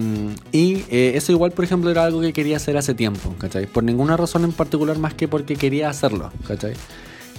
y 0.51 0.85
eh, 0.91 1.13
eso 1.15 1.31
igual, 1.31 1.53
por 1.53 1.65
ejemplo, 1.65 1.91
era 1.91 2.05
algo 2.05 2.21
que 2.21 2.33
quería 2.33 2.57
hacer 2.57 2.77
hace 2.77 2.95
tiempo, 2.95 3.35
¿cachai? 3.39 3.67
Por 3.67 3.85
ninguna 3.85 4.17
razón 4.17 4.45
en 4.45 4.53
particular 4.53 4.99
más 4.99 5.15
que 5.15 5.29
porque 5.29 5.57
quería 5.57 5.89
hacerlo, 5.89 6.33
¿cachai? 6.47 6.75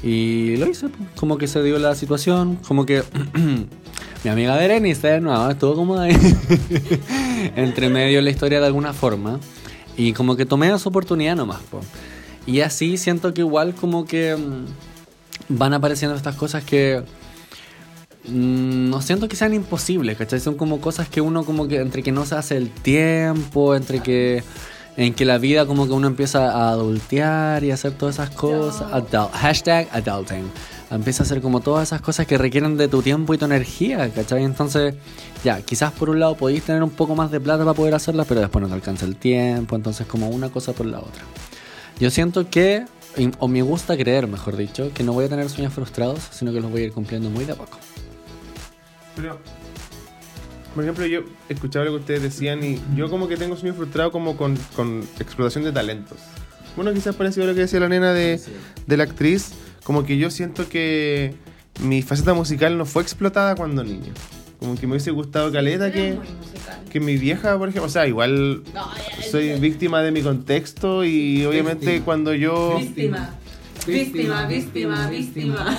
Y 0.04 0.58
lo 0.58 0.68
hice, 0.68 0.88
como 1.16 1.38
que 1.38 1.48
se 1.48 1.62
dio 1.64 1.80
la 1.80 1.96
situación, 1.96 2.58
como 2.68 2.86
que 2.86 3.04
mi 4.24 4.30
amiga 4.30 4.56
Berenice, 4.56 5.20
no, 5.20 5.50
estuvo 5.50 5.76
como 5.76 6.00
ahí 6.00 6.16
entre 7.56 7.90
medio 7.90 8.18
de 8.18 8.22
la 8.22 8.30
historia 8.30 8.60
de 8.60 8.68
alguna 8.68 8.94
forma. 8.94 9.40
Y 9.98 10.14
como 10.14 10.36
que 10.36 10.46
tomé 10.46 10.72
esa 10.72 10.88
oportunidad 10.88 11.36
nomás, 11.36 11.60
po. 11.64 11.82
Y 12.46 12.62
así 12.62 12.98
siento 12.98 13.34
que 13.34 13.42
igual 13.42 13.74
como 13.74 14.06
que 14.06 14.36
mm, 14.36 14.66
van 15.50 15.74
apareciendo 15.74 16.16
estas 16.16 16.36
cosas 16.36 16.64
que 16.64 17.04
mm, 18.26 18.90
no 18.90 19.02
siento 19.02 19.28
que 19.28 19.36
sean 19.36 19.54
imposibles, 19.54 20.18
¿cachai? 20.18 20.40
Son 20.40 20.56
como 20.56 20.80
cosas 20.80 21.10
que 21.10 21.20
uno 21.20 21.44
como 21.44 21.68
que 21.68 21.82
entre 21.82 22.04
que 22.04 22.12
no 22.12 22.26
se 22.26 22.36
hace 22.36 22.56
el 22.56 22.70
tiempo, 22.70 23.76
entre 23.76 24.02
que 24.02 24.44
en 24.98 25.14
que 25.14 25.26
la 25.26 25.38
vida 25.38 25.66
como 25.66 25.86
que 25.86 25.94
uno 25.94 26.08
empieza 26.08 26.52
a 26.52 26.70
adultear 26.70 27.64
y 27.64 27.72
hacer 27.72 27.92
todas 27.92 28.16
esas 28.16 28.32
cosas. 28.32 28.92
Adult, 28.92 29.32
hashtag 29.34 29.88
adulting. 29.92 30.50
Empieza 30.90 31.24
a 31.24 31.26
hacer 31.26 31.42
como 31.42 31.60
todas 31.60 31.90
esas 31.90 32.02
cosas 32.02 32.26
que 32.28 32.38
requieren 32.38 32.78
de 32.78 32.88
tu 32.88 33.02
tiempo 33.02 33.34
y 33.34 33.38
tu 33.38 33.46
energía, 33.46 34.10
¿cachai? 34.10 34.44
Entonces, 34.44 34.96
ya, 35.44 35.62
quizás 35.62 35.92
por 35.92 36.10
un 36.10 36.20
lado 36.20 36.36
podéis 36.36 36.64
tener 36.64 36.82
un 36.82 36.92
poco 36.92 37.14
más 37.14 37.30
de 37.30 37.42
plata 37.42 37.66
para 37.66 37.74
poder 37.74 37.94
hacerlas, 37.94 38.26
pero 38.28 38.40
después 38.40 38.62
no 38.62 38.70
te 38.70 38.76
alcanza 38.76 39.06
el 39.06 39.18
tiempo, 39.18 39.76
entonces 39.76 40.08
como 40.08 40.30
una 40.30 40.50
cosa 40.50 40.72
por 40.72 40.86
la 40.86 41.00
otra. 41.00 41.24
Yo 42.00 42.10
siento 42.10 42.50
que, 42.50 42.86
o 43.40 43.48
me 43.50 43.62
gusta 43.64 43.98
creer, 43.98 44.28
mejor 44.28 44.56
dicho, 44.56 44.92
que 44.94 45.04
no 45.04 45.12
voy 45.12 45.26
a 45.26 45.30
tener 45.30 45.50
sueños 45.50 45.74
frustrados, 45.74 46.22
sino 46.32 46.54
que 46.54 46.62
los 46.62 46.72
voy 46.72 46.84
a 46.84 46.86
ir 46.86 46.94
cumpliendo 46.94 47.30
muy 47.30 47.44
de 47.44 47.52
a 47.52 47.56
poco. 47.56 47.78
Pero, 49.18 49.40
por 50.74 50.84
ejemplo, 50.84 51.06
yo 51.06 51.22
escuchaba 51.50 51.86
lo 51.86 51.92
que 51.92 51.98
ustedes 51.98 52.22
decían 52.22 52.64
y 52.64 52.80
yo 52.96 53.10
como 53.10 53.28
que 53.28 53.36
tengo 53.36 53.58
sueño 53.58 53.76
frustrado 53.76 54.12
como 54.12 54.38
con, 54.38 54.56
con 54.76 55.04
explotación 55.20 55.66
de 55.66 55.74
talentos. 55.74 56.20
Bueno, 56.78 56.94
quizás 56.94 57.16
parecido 57.16 57.46
a 57.46 57.48
lo 57.48 57.56
que 57.56 57.62
decía 57.62 57.80
la 57.80 57.90
nena 57.90 58.14
de, 58.14 58.40
de 58.86 58.98
la 58.98 59.04
actriz, 59.04 59.54
como 59.88 60.04
que 60.04 60.18
yo 60.18 60.30
siento 60.30 60.68
que 60.68 61.34
mi 61.82 62.02
faceta 62.02 62.34
musical 62.34 62.78
no 62.78 62.86
fue 62.86 63.02
explotada 63.02 63.56
cuando 63.56 63.86
niño. 63.86 64.12
Como 64.60 64.76
que 64.76 64.86
me 64.86 64.92
hubiese 64.92 65.12
gustado 65.12 65.50
caleta 65.50 65.94
que, 65.94 66.18
que 66.92 67.00
mi 67.00 67.16
vieja, 67.16 67.58
por 67.58 67.70
ejemplo, 67.70 67.86
o 67.88 67.90
sea, 67.90 68.06
igual 68.06 68.64
soy 69.32 69.58
víctima 69.62 70.02
de 70.02 70.12
mi 70.12 70.22
contexto 70.22 71.06
y 71.06 71.46
obviamente 71.46 71.86
Víctima. 71.86 72.04
cuando 72.04 72.34
yo... 72.34 72.78
Víctima. 72.78 73.30
Víctima, 73.88 74.46
víctima, 74.46 75.10
víctima. 75.10 75.78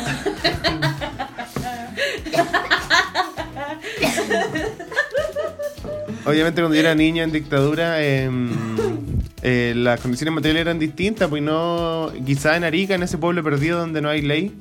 Obviamente 6.25 6.63
cuando 6.63 6.75
yo 6.77 6.81
era 6.81 6.95
niña 6.95 7.25
en 7.25 7.33
dictadura, 7.33 8.03
em, 8.03 8.49
eh, 9.43 9.73
las 9.77 10.01
condiciones 10.01 10.35
materiales 10.35 10.63
eran 10.63 10.79
distintas, 10.79 11.29
pues 11.29 11.43
no, 11.43 12.11
quizá 12.27 12.57
en 12.57 12.65
Arica, 12.65 12.95
en 12.95 13.03
ese 13.03 13.19
pueblo 13.19 13.43
perdido 13.43 13.79
donde 13.79 14.01
no 14.01 14.09
hay 14.09 14.23
ley, 14.23 14.53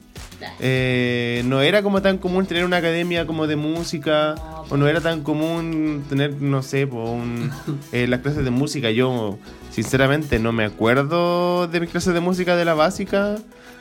eh, 0.59 1.41
no 1.45 1.61
era 1.61 1.81
como 1.81 2.01
tan 2.01 2.17
común 2.19 2.45
tener 2.45 2.63
una 2.63 2.77
academia 2.77 3.25
como 3.25 3.47
de 3.47 3.55
música, 3.55 4.35
o 4.69 4.77
no 4.77 4.87
era 4.87 5.01
tan 5.01 5.23
común 5.23 6.03
tener, 6.09 6.33
no 6.41 6.61
sé, 6.61 6.85
un- 6.85 7.51
eh, 7.91 8.07
las 8.07 8.19
clases 8.21 8.43
de 8.43 8.51
música. 8.51 8.91
Yo, 8.91 9.39
sinceramente, 9.71 10.39
no 10.39 10.51
me 10.51 10.65
acuerdo 10.65 11.67
de 11.67 11.79
mis 11.79 11.89
clases 11.89 12.13
de 12.13 12.19
música 12.19 12.55
de 12.55 12.65
la 12.65 12.73
básica. 12.73 13.37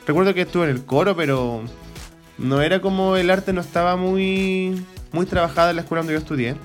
Recuerdo 0.07 0.33
que 0.33 0.41
estuve 0.41 0.63
en 0.65 0.71
el 0.71 0.83
coro, 0.85 1.15
pero 1.15 1.61
no 2.37 2.61
era 2.61 2.81
como 2.81 3.17
el 3.17 3.29
arte 3.29 3.51
no 3.53 3.61
estaba 3.61 3.97
muy, 3.97 4.81
muy 5.11 5.25
trabajada 5.25 5.71
en 5.71 5.75
la 5.75 5.81
escuela 5.81 6.01
donde 6.01 6.13
yo 6.13 6.19
estudié. 6.19 6.55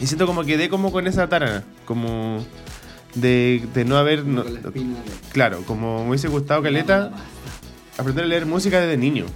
Y 0.00 0.06
siento 0.06 0.26
como 0.26 0.44
quedé 0.44 0.68
como 0.68 0.92
con 0.92 1.08
esa 1.08 1.28
tara, 1.28 1.64
como 1.84 2.44
de, 3.14 3.66
de 3.74 3.84
no 3.84 3.96
haber... 3.96 4.24
no- 4.24 4.44
claro, 5.32 5.62
como 5.66 6.02
me 6.04 6.10
hubiese 6.10 6.28
gustado 6.28 6.62
Caleta 6.62 7.10
aprender 7.96 8.24
a 8.24 8.28
leer 8.28 8.46
música 8.46 8.80
desde 8.80 8.96
niño. 8.96 9.26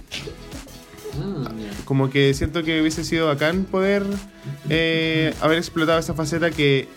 Ah, 1.21 1.51
Como 1.85 2.09
que 2.09 2.33
siento 2.33 2.63
que 2.63 2.81
hubiese 2.81 3.03
sido 3.03 3.27
bacán 3.27 3.65
poder 3.65 4.03
eh, 4.69 5.33
haber 5.41 5.57
explotado 5.57 5.99
esa 5.99 6.13
faceta 6.13 6.49
que... 6.51 6.87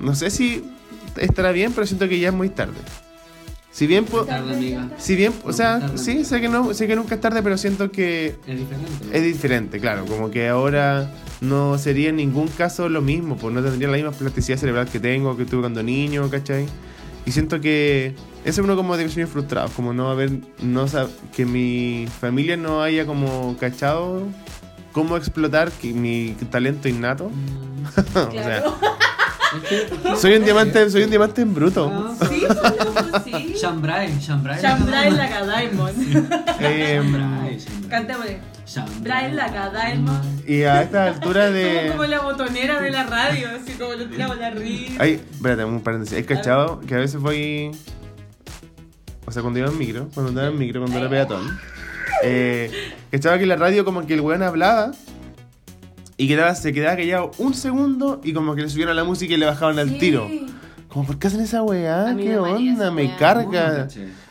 No 0.00 0.14
sé 0.14 0.30
si 0.30 0.64
estará 1.16 1.50
bien, 1.52 1.72
pero 1.72 1.86
siento 1.86 2.08
que 2.08 2.18
ya 2.18 2.28
es 2.28 2.34
muy 2.34 2.48
tarde. 2.50 2.76
Si 3.78 3.86
bien... 3.86 4.06
po- 4.06 4.26
si 4.98 5.14
bien, 5.14 5.32
o 5.44 5.52
sea, 5.52 5.96
sí, 5.96 6.24
sé 6.24 6.40
que, 6.40 6.48
no, 6.48 6.74
sé 6.74 6.88
que 6.88 6.96
nunca 6.96 7.14
es 7.14 7.20
tarde, 7.20 7.44
pero 7.44 7.56
siento 7.56 7.92
que 7.92 8.34
Es 8.44 8.58
diferente. 8.58 8.90
es 9.12 9.22
diferente, 9.22 9.78
claro. 9.78 10.04
Como 10.04 10.32
que 10.32 10.48
ahora 10.48 11.12
no 11.40 11.78
sería 11.78 12.08
en 12.08 12.16
ningún 12.16 12.48
caso 12.48 12.88
lo 12.88 13.02
mismo, 13.02 13.36
pues 13.36 13.54
no 13.54 13.62
tendría 13.62 13.86
la 13.88 13.96
misma 13.98 14.10
plasticidad 14.10 14.58
cerebral 14.58 14.88
que 14.88 14.98
tengo, 14.98 15.36
que 15.36 15.44
tuve 15.44 15.60
cuando 15.60 15.84
niño, 15.84 16.28
¿cachai? 16.28 16.66
Y 17.24 17.30
siento 17.30 17.60
que 17.60 18.14
ese 18.44 18.50
es 18.50 18.64
uno 18.64 18.74
como 18.74 18.96
de 18.96 19.04
mis 19.04 19.12
sueños 19.12 19.30
frustrados, 19.30 19.70
como 19.70 19.92
no 19.92 20.10
haber, 20.10 20.32
no 20.60 20.86
que 21.36 21.46
mi 21.46 22.08
familia 22.20 22.56
no 22.56 22.82
haya 22.82 23.06
como 23.06 23.56
cachado 23.60 24.26
cómo 24.90 25.16
explotar 25.16 25.70
que- 25.70 25.92
mi 25.92 26.34
talento 26.50 26.88
innato. 26.88 27.30
o 28.16 28.32
sea, 28.32 28.64
soy 30.16 30.34
un 30.34 30.44
diamante, 30.44 30.90
soy 30.90 31.04
un 31.04 31.10
diamante 31.10 31.42
en 31.42 31.54
bruto. 31.54 32.16
Sí, 32.28 32.44
pues, 32.46 33.22
sí. 33.24 33.54
Shambrai, 33.60 34.18
Shambrai. 34.18 34.60
Shambrai 34.62 35.10
la 35.10 35.60
Diamond. 35.60 36.56
Em, 36.60 37.58
Cantémosle. 37.88 38.40
Shambrai 38.66 39.32
la 39.32 39.48
Diamond. 39.48 40.48
y 40.48 40.62
a 40.62 40.82
esta 40.82 41.06
altura 41.06 41.46
Somos 41.46 41.54
de... 41.54 41.88
como 41.90 42.04
la 42.04 42.20
botonera 42.20 42.80
de 42.80 42.90
la 42.90 43.04
radio, 43.04 43.48
así 43.60 43.72
como 43.72 43.94
lo 43.94 44.06
tiramos 44.06 44.38
la 44.38 44.50
risa. 44.50 44.94
Ay, 44.98 45.22
espérate, 45.30 45.64
un 45.64 45.80
paréntesis. 45.80 46.16
¿Hay 46.18 46.24
cachado 46.24 46.80
que 46.80 46.94
a 46.94 46.98
veces 46.98 47.20
voy. 47.20 47.70
O 49.26 49.30
sea, 49.30 49.42
cuando 49.42 49.58
iba 49.58 49.68
en 49.68 49.78
micro, 49.78 50.08
cuando 50.14 50.30
andaba 50.30 50.48
en 50.48 50.58
micro, 50.58 50.80
cuando 50.80 50.98
era 50.98 51.08
peatón. 51.08 51.58
Eh, 52.22 52.70
cachaba 53.10 53.36
que 53.36 53.44
en 53.44 53.50
la 53.50 53.56
radio, 53.56 53.84
como 53.84 54.06
que 54.06 54.14
el 54.14 54.20
weón 54.20 54.42
hablaba. 54.42 54.92
Y 56.18 56.28
quedaba, 56.28 56.54
se 56.54 56.72
quedaba 56.72 56.96
callado 56.96 57.30
un 57.38 57.54
segundo 57.54 58.20
y 58.24 58.32
como 58.34 58.54
que 58.54 58.62
le 58.62 58.68
subieron 58.68 58.94
la 58.96 59.04
música 59.04 59.32
y 59.32 59.36
le 59.38 59.46
bajaban 59.46 59.78
al 59.78 59.88
Sí. 59.90 59.98
tiro. 59.98 60.28
Como, 60.88 61.06
¿por 61.06 61.18
qué 61.18 61.28
hacen 61.28 61.40
esa 61.40 61.62
weá? 61.62 62.06
¿Qué 62.16 62.24
me 62.24 62.38
onda? 62.38 62.90
Me 62.90 63.04
weá. 63.06 63.16
carga. 63.16 63.88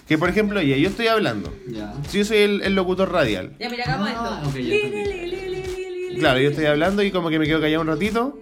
Que 0.07 0.17
por 0.17 0.29
ejemplo, 0.29 0.59
oye, 0.59 0.79
yo 0.79 0.89
estoy 0.89 1.07
hablando. 1.07 1.53
Ya. 1.67 1.93
Si 2.09 2.17
yo 2.19 2.25
soy 2.25 2.37
el, 2.37 2.61
el 2.61 2.75
locutor 2.75 3.11
radial. 3.11 3.53
Ya, 3.59 3.69
mira, 3.69 3.83
hagamos 3.85 4.09
Ah, 4.15 4.41
esto. 4.43 4.49
ok, 4.49 4.55
ya 4.55 4.61
Li, 4.61 4.75
entendí. 4.81 4.97
li, 4.97 5.05
li, 5.05 5.29
li, 5.29 5.49
li, 5.49 6.09
li, 6.13 6.19
Claro, 6.19 6.39
yo 6.39 6.49
estoy 6.49 6.65
hablando 6.65 7.03
y 7.03 7.11
como 7.11 7.29
que 7.29 7.39
me 7.39 7.45
quedo 7.45 7.61
callado 7.61 7.81
un 7.81 7.87
ratito. 7.87 8.37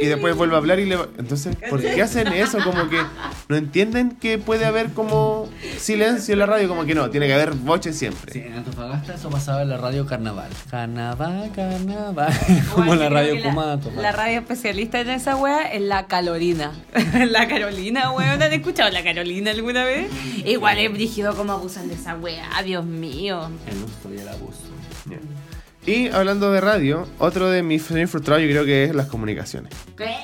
Y 0.00 0.06
después 0.06 0.34
li, 0.34 0.38
vuelvo 0.38 0.54
a 0.54 0.58
hablar 0.58 0.80
y 0.80 0.86
le... 0.86 0.98
Entonces, 1.18 1.56
¿por 1.70 1.80
qué 1.80 2.02
hacen 2.02 2.28
eso? 2.28 2.58
Como 2.64 2.88
que 2.88 3.00
no 3.48 3.56
entienden 3.56 4.12
que 4.12 4.38
puede 4.38 4.64
haber 4.64 4.92
como 4.92 5.48
silencio 5.78 6.32
en 6.32 6.38
la 6.40 6.46
radio, 6.46 6.68
como 6.68 6.84
que 6.84 6.94
no, 6.94 7.10
tiene 7.10 7.26
que 7.26 7.34
haber 7.34 7.52
boches 7.52 7.96
siempre. 7.96 8.32
Sí, 8.32 8.40
en 8.40 8.54
Antofagasta 8.54 9.14
eso 9.14 9.30
pasaba 9.30 9.62
en 9.62 9.70
la 9.70 9.76
radio 9.76 10.06
Carnaval. 10.06 10.50
Carnaval, 10.70 11.50
Carnaval. 11.54 12.32
Como 12.74 12.86
Bueno, 12.86 13.02
la 13.02 13.08
radio 13.08 13.34
de 13.34 13.40
La, 13.40 14.02
la 14.02 14.12
radio 14.12 14.38
especialista 14.40 15.00
en 15.00 15.10
esa 15.10 15.36
wea 15.36 15.72
es 15.72 15.80
la 15.80 16.06
Carolina. 16.06 16.72
la 17.28 17.48
Carolina, 17.48 18.10
weón. 18.12 18.42
¿Han 18.42 18.52
escuchado 18.52 18.90
la 18.90 19.02
Carolina 19.02 19.50
alguna 19.50 19.84
vez? 19.84 20.10
Igual 20.44 20.78
es 20.78 20.92
brígido 20.92 21.34
como 21.34 21.52
abusan 21.52 21.88
de 21.88 21.94
esa 21.94 22.16
wea, 22.16 22.48
Dios 22.64 22.84
mío. 22.84 23.50
El 23.66 23.76
uso 23.78 24.14
y 24.14 24.18
el 24.18 24.28
abuso. 24.28 24.73
Y 25.86 26.08
hablando 26.08 26.50
de 26.50 26.60
radio, 26.60 27.06
otro 27.18 27.50
de 27.50 27.62
mis 27.62 27.82
sueños 27.82 28.10
frustrados 28.10 28.42
yo 28.42 28.48
creo 28.48 28.64
que 28.64 28.84
es 28.84 28.94
las 28.94 29.06
comunicaciones. 29.06 29.72
¿Qué? 29.96 30.14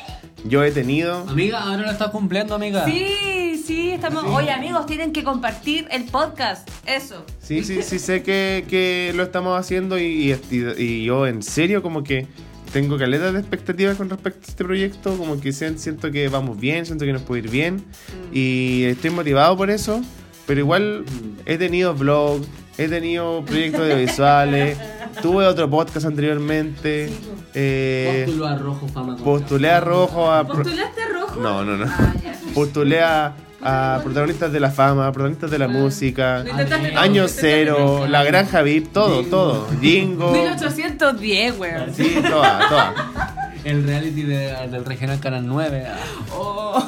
Yo 0.44 0.64
he 0.64 0.70
tenido... 0.70 1.18
Amiga, 1.28 1.60
ahora 1.62 1.82
lo 1.82 1.90
estás 1.90 2.10
cumpliendo, 2.10 2.54
amiga. 2.54 2.86
Sí, 2.86 3.62
sí, 3.62 3.90
estamos. 3.90 4.24
Oye, 4.24 4.50
amigos, 4.50 4.86
tienen 4.86 5.12
que 5.12 5.22
compartir 5.22 5.86
el 5.90 6.04
podcast. 6.04 6.66
Eso. 6.86 7.26
Sí, 7.42 7.62
sí, 7.62 7.82
sí 7.82 7.98
sé 7.98 8.22
que, 8.22 8.64
que 8.70 9.12
lo 9.14 9.22
estamos 9.22 9.58
haciendo 9.58 9.98
y, 9.98 10.32
y- 10.50 10.74
y 10.78 11.04
yo 11.04 11.26
en 11.26 11.42
serio 11.42 11.82
como 11.82 12.02
que 12.04 12.26
tengo 12.72 12.96
caleta 12.96 13.30
de 13.32 13.38
expectativas 13.40 13.98
con 13.98 14.08
respecto 14.08 14.40
a 14.46 14.48
este 14.48 14.64
proyecto, 14.64 15.18
como 15.18 15.38
que 15.40 15.52
siento 15.52 16.10
que 16.10 16.28
vamos 16.28 16.58
bien, 16.58 16.86
siento 16.86 17.04
que 17.04 17.12
nos 17.12 17.22
puede 17.22 17.42
ir 17.42 17.50
bien 17.50 17.84
y 18.32 18.84
estoy 18.84 19.10
motivado 19.10 19.56
por 19.58 19.70
eso, 19.70 20.00
pero 20.46 20.60
igual 20.60 21.04
he 21.46 21.58
tenido 21.58 21.94
vlog, 21.94 22.40
he 22.82 22.88
tenido 22.88 23.44
proyectos 23.44 23.80
audiovisuales, 23.82 24.78
tuve 25.22 25.46
otro 25.46 25.68
podcast 25.68 26.06
anteriormente, 26.06 27.10
eh, 27.54 28.22
Postuló 28.26 28.46
a 28.46 28.56
Rojo 28.56 28.88
Fama. 28.88 29.16
postulé 29.16 29.70
a 29.70 29.80
Rojo 29.80 30.30
a... 30.30 30.46
¿Postulaste 30.46 31.00
rojo? 31.12 31.40
No, 31.40 31.64
no, 31.64 31.76
no. 31.76 31.84
Ah. 31.86 32.12
Postulé 32.54 33.00
a, 33.02 33.34
a 33.62 34.00
protagonistas 34.02 34.50
de 34.52 34.60
la 34.60 34.70
fama, 34.70 35.10
protagonistas 35.12 35.50
de 35.50 35.58
la 35.58 35.68
música, 35.68 36.42
intentaste 36.48 36.88
todo, 36.90 37.00
Año 37.00 37.28
Cero. 37.28 38.06
La 38.08 38.24
Granja 38.24 38.62
VIP, 38.62 38.92
todo, 38.92 39.22
Jingo. 39.22 39.28
todo. 39.30 39.68
Jingo. 39.80 40.32
1810, 40.32 41.58
weón. 41.58 41.94
Sí, 41.94 42.16
toda, 42.28 42.68
toda. 42.68 43.46
El 43.64 43.84
reality 43.84 44.22
de- 44.22 44.68
del 44.70 44.84
regional 44.86 45.20
Canal 45.20 45.46
9. 45.46 45.86
ah. 45.86 45.96
Oh. 46.32 46.82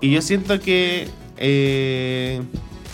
Y 0.00 0.10
yo 0.12 0.20
siento 0.22 0.60
que 0.60 1.08
eh, 1.36 2.40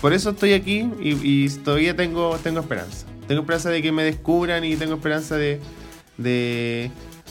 por 0.04 0.12
eso 0.12 0.28
estoy 0.32 0.52
aquí 0.52 0.86
y, 1.00 1.14
y 1.22 1.48
todavía 1.48 1.96
tengo, 1.96 2.36
tengo 2.42 2.60
esperanza. 2.60 3.06
Tengo 3.26 3.40
esperanza 3.40 3.70
de 3.70 3.80
que 3.80 3.90
me 3.90 4.04
descubran 4.04 4.62
y 4.62 4.76
tengo 4.76 4.96
esperanza 4.96 5.38
de, 5.38 5.62
de... 6.18 6.90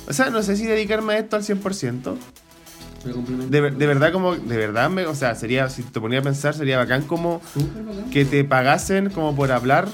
O 0.10 0.14
sea, 0.14 0.32
no 0.32 0.42
sé 0.42 0.58
si 0.58 0.66
dedicarme 0.66 1.14
a 1.14 1.20
esto 1.20 1.36
al 1.36 1.44
100%. 1.44 2.16
Me 3.06 3.12
complemento. 3.12 3.52
De, 3.52 3.70
de 3.70 3.86
verdad, 3.86 4.12
como... 4.12 4.36
De 4.36 4.58
verdad, 4.58 4.90
me, 4.90 5.06
o 5.06 5.14
sea, 5.14 5.36
sería... 5.36 5.70
Si 5.70 5.84
te 5.84 6.02
ponía 6.02 6.18
a 6.18 6.22
pensar, 6.24 6.56
sería 6.56 6.80
bacán 6.80 7.04
como 7.04 7.44
que 8.12 8.26
te 8.26 8.44
pagasen 8.44 9.12
como 9.12 9.36
por 9.36 9.52
hablar 9.52 9.88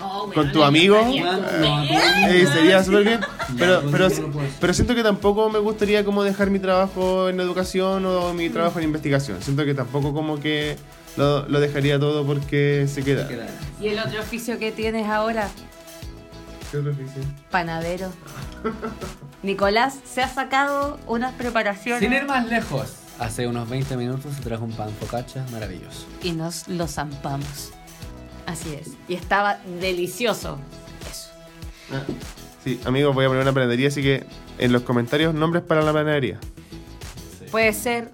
Oh, 0.00 0.28
con 0.34 0.50
tu 0.50 0.64
amigo. 0.64 0.98
Eh, 0.98 2.46
sería 2.52 2.82
súper 2.82 3.04
bien. 3.04 3.20
Pero, 3.56 3.84
pero, 3.92 4.08
no 4.08 4.32
puedo. 4.32 4.48
pero 4.60 4.74
siento 4.74 4.96
que 4.96 5.04
tampoco 5.04 5.48
me 5.48 5.60
gustaría 5.60 6.04
como 6.04 6.24
dejar 6.24 6.50
mi 6.50 6.58
trabajo 6.58 7.28
en 7.28 7.38
educación 7.38 8.04
o 8.04 8.34
mi 8.34 8.50
trabajo 8.50 8.80
en 8.80 8.86
investigación. 8.86 9.40
Siento 9.40 9.64
que 9.64 9.74
tampoco 9.74 10.12
como 10.12 10.40
que 10.40 10.76
lo, 11.16 11.48
lo 11.48 11.60
dejaría 11.60 11.98
todo 11.98 12.24
porque 12.26 12.86
se 12.88 13.02
queda. 13.04 13.28
¿Y 13.80 13.88
el 13.88 13.98
otro 13.98 14.20
oficio 14.20 14.58
que 14.58 14.72
tienes 14.72 15.06
ahora? 15.08 15.48
¿Qué 16.70 16.78
otro 16.78 16.92
oficio? 16.92 17.22
Panadero. 17.50 18.10
Nicolás 19.42 19.98
se 20.10 20.22
ha 20.22 20.28
sacado 20.28 20.98
unas 21.06 21.34
preparaciones 21.34 22.00
Sin 22.00 22.12
ir 22.12 22.24
más 22.24 22.46
lejos. 22.48 22.94
Hace 23.18 23.46
unos 23.46 23.68
20 23.68 23.96
minutos 23.96 24.34
se 24.34 24.42
trajo 24.42 24.64
un 24.64 24.72
pan 24.72 24.90
focaccia 24.98 25.44
maravilloso. 25.52 26.06
y 26.22 26.32
nos 26.32 26.66
lo 26.66 26.86
zampamos. 26.88 27.70
Así 28.46 28.74
es. 28.74 28.90
Y 29.08 29.14
estaba 29.14 29.58
delicioso. 29.80 30.58
Eso. 31.10 31.30
Ah, 31.92 32.02
Sí, 32.64 32.80
amigos, 32.86 33.14
voy 33.14 33.26
a 33.26 33.28
poner 33.28 33.42
una 33.42 33.52
panadería, 33.52 33.88
así 33.88 34.02
que 34.02 34.24
en 34.58 34.72
los 34.72 34.82
comentarios 34.82 35.34
nombres 35.34 35.62
para 35.62 35.82
la 35.82 35.92
panadería. 35.92 36.38
Puede 37.50 37.74
ser. 37.74 38.10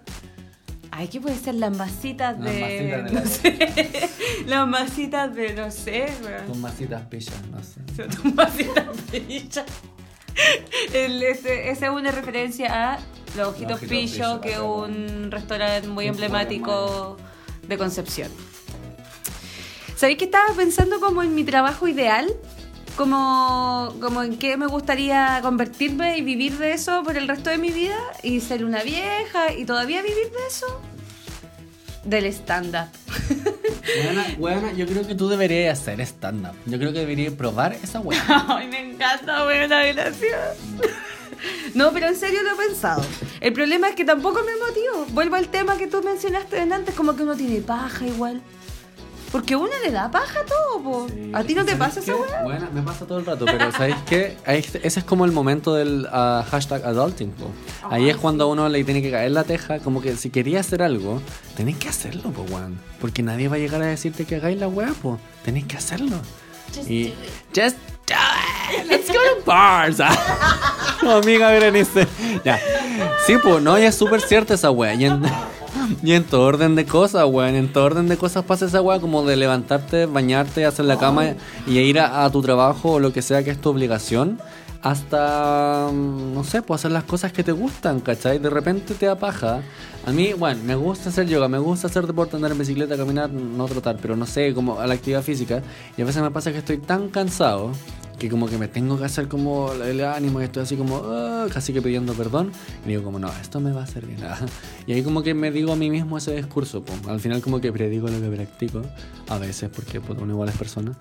Ay, 0.93 1.09
¿qué 1.09 1.21
puede 1.21 1.37
ser? 1.37 1.55
Las 1.55 1.77
masitas 1.77 2.39
Las 2.39 2.53
de. 2.53 2.61
masitas 2.61 3.05
de 3.05 3.13
no 3.13 3.21
la- 3.21 3.27
sé. 3.27 4.11
Las 4.47 4.69
masitas 4.69 5.35
de. 5.35 5.55
No 5.55 5.71
sé, 5.71 6.13
weón. 6.25 6.47
Con 6.47 6.61
masitas 6.61 7.03
pillas, 7.07 7.35
no 7.51 7.59
sé. 7.63 8.03
Tus 8.23 8.35
masitas 8.35 8.87
pillas. 9.11 9.65
Esa 10.93 11.87
es 11.87 11.93
una 11.93 12.11
referencia 12.11 12.93
a 12.95 12.99
Los 13.37 13.49
Ojitos 13.49 13.77
Ojitos 13.77 13.89
Pillo, 13.89 14.41
que 14.41 14.53
es 14.53 14.59
un 14.59 15.31
restaurante 15.31 15.87
muy 15.89 16.07
emblemático 16.07 17.17
de 17.67 17.79
Concepción. 17.79 18.31
¿Sabéis 19.97 20.19
que 20.19 20.25
estaba 20.25 20.53
pensando 20.55 20.99
como 20.99 21.23
en 21.23 21.35
mi 21.35 21.45
trabajo 21.45 21.87
ideal? 21.89 22.33
Como, 23.00 23.95
como 23.99 24.23
en 24.23 24.37
qué 24.37 24.59
me 24.59 24.66
gustaría 24.66 25.38
convertirme 25.40 26.19
y 26.19 26.21
vivir 26.21 26.59
de 26.59 26.73
eso 26.75 27.02
por 27.02 27.16
el 27.16 27.28
resto 27.28 27.49
de 27.49 27.57
mi 27.57 27.71
vida 27.71 27.97
y 28.23 28.40
ser 28.40 28.62
una 28.62 28.83
vieja 28.83 29.54
y 29.54 29.64
todavía 29.64 30.02
vivir 30.02 30.26
de 30.30 30.47
eso. 30.47 30.83
Del 32.04 32.26
stand-up. 32.26 32.88
Buena, 34.37 34.73
yo 34.73 34.86
creo 34.86 35.06
que 35.06 35.15
tú 35.15 35.30
deberías 35.30 35.80
hacer 35.80 36.02
stand-up. 36.02 36.52
Yo 36.67 36.76
creo 36.76 36.93
que 36.93 36.99
deberías 36.99 37.32
probar 37.32 37.73
esa 37.73 38.00
weá. 38.00 38.23
Ay, 38.49 38.69
me 38.69 38.91
encanta, 38.91 39.45
buena, 39.45 39.82
gracias. 39.82 40.58
No, 41.73 41.93
pero 41.95 42.06
en 42.06 42.17
serio 42.17 42.43
lo 42.43 42.52
he 42.52 42.67
pensado. 42.67 43.02
El 43.41 43.54
problema 43.54 43.89
es 43.89 43.95
que 43.95 44.04
tampoco 44.04 44.43
me 44.45 44.52
motivo. 44.63 45.06
Vuelvo 45.15 45.36
al 45.36 45.49
tema 45.49 45.78
que 45.78 45.86
tú 45.86 46.02
mencionaste 46.02 46.60
antes, 46.60 46.95
como 46.95 47.17
que 47.17 47.23
uno 47.23 47.34
tiene 47.34 47.63
paja 47.63 48.06
igual. 48.06 48.43
Porque 49.32 49.54
uno 49.54 49.71
le 49.84 49.93
da 49.93 50.10
paja 50.10 50.40
todo, 50.45 50.82
po. 50.82 51.06
¿A 51.32 51.45
ti 51.45 51.54
no 51.54 51.64
te 51.64 51.73
¿Sabes 51.76 51.86
pasa 51.88 52.00
esa 52.00 52.12
qué? 52.12 52.19
weá? 52.21 52.43
Bueno, 52.43 52.69
me 52.73 52.82
pasa 52.82 53.06
todo 53.06 53.19
el 53.19 53.26
rato, 53.26 53.45
pero 53.47 53.71
¿sabéis 53.71 53.97
qué? 54.08 54.36
Ahí- 54.45 54.58
Ese 54.82 54.99
es 55.00 55.04
como 55.04 55.25
el 55.25 55.30
momento 55.30 55.75
del 55.75 56.08
ah, 56.10 56.45
hashtag 56.50 56.84
adulting. 56.84 57.30
po. 57.32 57.50
Ahí 57.88 58.10
es 58.10 58.16
cuando 58.16 58.49
uno 58.49 58.69
le 58.69 58.82
tiene 58.82 59.00
que 59.02 59.10
caer 59.12 59.30
la 59.30 59.45
teja, 59.45 59.78
como 59.78 60.00
que 60.02 60.16
si 60.16 60.30
quería 60.30 60.60
hacer 60.60 60.82
algo, 60.82 61.23
tenéis 61.56 61.76
que 61.78 61.88
hacerlo, 61.88 62.30
po, 62.32 62.43
weón. 62.50 62.80
Porque 63.00 63.23
nadie 63.23 63.47
va 63.49 63.54
a 63.56 63.58
llegar 63.60 63.80
a 63.82 63.86
decirte 63.86 64.25
que 64.25 64.36
hagáis 64.36 64.58
la 64.58 64.66
weá, 64.69 64.88
po. 65.00 65.19
Tenéis 65.45 65.66
que 65.66 65.76
hacerlo. 65.76 66.16
y 66.88 67.12
just 67.54 67.76
do 68.06 68.14
it. 68.80 68.86
Let's 68.88 69.08
go 69.08 69.14
to 69.14 69.45
bars. 69.47 70.00
amiga 71.02 71.50
Berenice. 71.50 72.06
Ya. 72.45 72.58
Sí, 73.26 73.36
pues, 73.43 73.62
no, 73.62 73.78
y 73.78 73.82
es 73.82 73.95
súper 73.95 74.21
cierta 74.21 74.54
esa 74.54 74.71
weá. 74.73 74.95
Y 74.95 75.04
en, 75.04 75.23
y 76.03 76.13
en 76.13 76.25
todo 76.25 76.43
orden 76.43 76.75
de 76.75 76.85
cosas, 76.85 77.25
weón. 77.26 77.55
En 77.55 77.73
todo 77.73 77.85
orden 77.85 78.09
de 78.09 78.17
cosas 78.17 78.45
pasa 78.45 78.67
esa 78.67 78.81
weá 78.81 79.00
como 79.00 79.25
de 79.25 79.37
levantarte, 79.37 80.07
bañarte, 80.07 80.65
hacer 80.65 80.85
la 80.85 80.99
cama 80.99 81.35
y 81.67 81.79
ir 81.79 82.00
a, 82.00 82.29
tu 82.31 82.43
trabajo 82.43 82.93
o 82.93 83.00
lo 83.00 83.13
que 83.13 83.23
sea 83.23 83.43
que 83.43 83.50
es 83.50 83.61
tu 83.61 83.71
obligación. 83.71 84.41
Hasta, 84.83 85.91
mm, 85.93 86.33
no 86.33 86.43
sé, 86.43 86.63
pues 86.63 86.81
hacer 86.81 86.93
las 86.93 87.05
cosas 87.05 87.33
que 87.33 87.45
te 87.45 87.53
gustan, 87.53 88.00
¿cachai? 88.00 88.39
De 88.39 88.49
repente 88.49 88.95
te 88.95 89.07
da 89.07 89.17
paja. 89.17 89.61
A 90.07 90.11
mí, 90.11 90.33
bueno, 90.33 90.63
me 90.65 90.75
gusta 90.75 91.11
hacer 91.11 91.26
yoga, 91.26 91.49
me 91.49 91.59
gusta 91.59 91.89
hacer 91.89 92.07
deporte, 92.07 92.37
andar 92.37 92.53
en 92.53 92.59
bicicleta, 92.59 92.97
caminar, 92.97 93.31
no 93.31 93.67
trotar, 93.67 93.99
pero 94.00 94.17
no 94.17 94.25
sé, 94.25 94.55
como 94.55 94.81
a 94.81 94.87
la 94.87 94.95
actividad 94.95 95.23
física. 95.23 95.63
Y 95.99 96.03
a 96.03 96.07
veces 96.07 96.23
me 96.23 96.31
pasa 96.31 96.50
que 96.50 96.59
estoy 96.59 96.79
tan 96.79 97.11
cansado 97.11 97.73
que 98.21 98.28
como 98.28 98.47
que 98.47 98.59
me 98.59 98.69
tengo 98.69 98.97
que 98.99 99.04
hacer 99.06 99.26
como 99.28 99.73
el 99.73 100.04
ánimo 100.04 100.41
y 100.41 100.45
estoy 100.45 100.63
así 100.63 100.76
como 100.76 101.00
"Ah", 101.06 101.47
casi 101.52 101.73
que 101.73 101.80
pidiendo 101.83 102.13
perdón 102.13 102.52
y 102.85 102.89
digo 102.91 103.02
como 103.02 103.19
no, 103.19 103.28
esto 103.41 103.59
me 103.61 103.73
va 103.73 103.80
a 103.80 103.85
hacer 103.85 104.06
bien 104.06 104.19
y 104.87 104.93
ahí 104.93 105.02
como 105.02 105.23
que 105.23 105.33
me 105.35 105.50
digo 105.50 105.73
a 105.73 105.76
mí 105.76 105.89
mismo 105.91 106.19
ese 106.19 106.37
discurso 106.37 106.83
po. 106.85 106.93
al 107.11 107.19
final 107.19 107.41
como 107.41 107.61
que 107.61 107.73
predigo 107.73 108.09
lo 108.09 108.21
que 108.21 108.28
practico 108.28 108.83
a 109.28 109.39
veces 109.39 109.71
porque 109.75 110.00
pues, 110.00 110.19
uno 110.21 110.33
igual 110.35 110.49
es 110.50 110.56
persona 110.56 110.93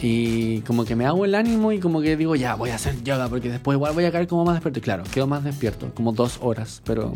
y 0.00 0.60
como 0.62 0.84
que 0.84 0.94
me 0.96 1.04
hago 1.04 1.24
el 1.24 1.34
ánimo 1.34 1.72
y 1.72 1.80
como 1.80 2.00
que 2.00 2.16
digo 2.16 2.36
ya 2.36 2.54
voy 2.54 2.70
a 2.70 2.76
hacer 2.76 3.02
yoga 3.02 3.28
porque 3.28 3.50
después 3.50 3.74
igual 3.76 3.92
voy 3.92 4.04
a 4.04 4.12
caer 4.12 4.28
como 4.28 4.44
más 4.44 4.54
despierto 4.54 4.78
y 4.78 4.82
claro, 4.82 5.02
quedo 5.12 5.26
más 5.26 5.42
despierto 5.44 5.92
como 5.94 6.12
dos 6.12 6.38
horas 6.40 6.80
pero 6.84 7.12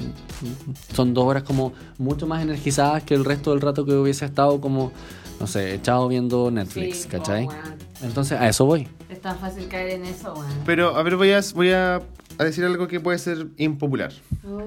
son 0.94 1.14
dos 1.14 1.24
horas 1.24 1.44
como 1.44 1.72
mucho 1.98 2.26
más 2.26 2.42
energizadas 2.42 3.04
que 3.04 3.14
el 3.14 3.24
resto 3.24 3.50
del 3.52 3.60
rato 3.60 3.84
que 3.86 3.92
hubiese 3.94 4.24
estado 4.24 4.60
como 4.60 4.92
no 5.40 5.46
sé, 5.48 5.74
echado 5.74 6.06
viendo 6.06 6.50
Netflix, 6.52 6.98
Sí, 7.02 7.08
¿cachai? 7.08 7.46
oh, 7.46 7.48
weón. 7.48 7.91
Entonces 8.02 8.38
a 8.38 8.48
eso 8.48 8.64
voy. 8.64 8.88
Es 9.08 9.20
tan 9.20 9.38
fácil 9.38 9.68
caer 9.68 9.90
en 9.90 10.04
eso, 10.04 10.34
weón. 10.34 10.52
Pero, 10.66 10.96
a 10.96 11.02
ver, 11.02 11.16
voy 11.16 11.32
a, 11.32 11.40
voy 11.54 11.70
a, 11.70 11.96
a 12.38 12.44
decir 12.44 12.64
algo 12.64 12.88
que 12.88 13.00
puede 13.00 13.18
ser 13.18 13.48
impopular. 13.56 14.12
Oh. 14.44 14.60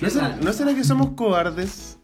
¿No 0.00 0.10
será, 0.10 0.36
¿No 0.42 0.52
será 0.52 0.74
que 0.74 0.84
somos 0.84 1.10
cobardes? 1.10 1.98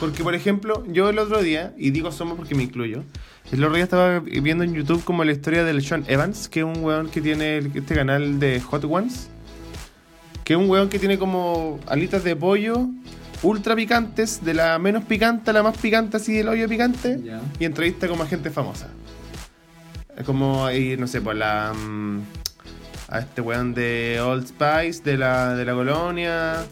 Porque, 0.00 0.22
por 0.22 0.34
ejemplo, 0.34 0.84
yo 0.86 1.08
el 1.10 1.18
otro 1.18 1.42
día, 1.42 1.74
y 1.76 1.90
digo 1.90 2.12
somos 2.12 2.36
porque 2.36 2.54
me 2.54 2.62
incluyo, 2.62 3.02
el 3.50 3.64
otro 3.64 3.74
día 3.74 3.84
estaba 3.84 4.20
viendo 4.20 4.62
en 4.64 4.74
YouTube 4.74 5.02
como 5.04 5.24
la 5.24 5.32
historia 5.32 5.64
del 5.64 5.82
Sean 5.82 6.04
Evans, 6.06 6.48
que 6.48 6.60
es 6.60 6.66
un 6.66 6.84
weón 6.84 7.08
que 7.08 7.20
tiene 7.20 7.58
este 7.58 7.94
canal 7.94 8.38
de 8.38 8.60
Hot 8.60 8.84
Ones. 8.84 9.28
Que 10.44 10.54
es 10.54 10.58
un 10.58 10.70
weón 10.70 10.88
que 10.88 10.98
tiene 10.98 11.18
como 11.18 11.78
alitas 11.86 12.24
de 12.24 12.36
pollo 12.36 12.88
ultra 13.42 13.76
picantes, 13.76 14.44
de 14.44 14.54
la 14.54 14.78
menos 14.78 15.04
picante 15.04 15.50
a 15.50 15.52
la 15.52 15.62
más 15.62 15.76
picante, 15.78 16.16
así 16.16 16.32
del 16.34 16.48
hoyo 16.48 16.68
picante, 16.68 17.20
y 17.58 17.64
entrevista 17.64 18.08
como 18.08 18.24
a 18.24 18.26
gente 18.26 18.50
famosa. 18.50 18.88
Como 20.26 20.66
ahí, 20.66 20.96
no 20.96 21.06
sé, 21.06 21.20
pues 21.20 21.36
la. 21.36 21.72
mm, 21.74 22.20
a 23.08 23.20
este 23.20 23.40
weón 23.40 23.72
de 23.74 24.20
Old 24.20 24.46
Spice, 24.48 25.02
de 25.02 25.16
la, 25.16 25.54
de 25.54 25.64
la 25.64 25.72
colonia. 25.74 26.64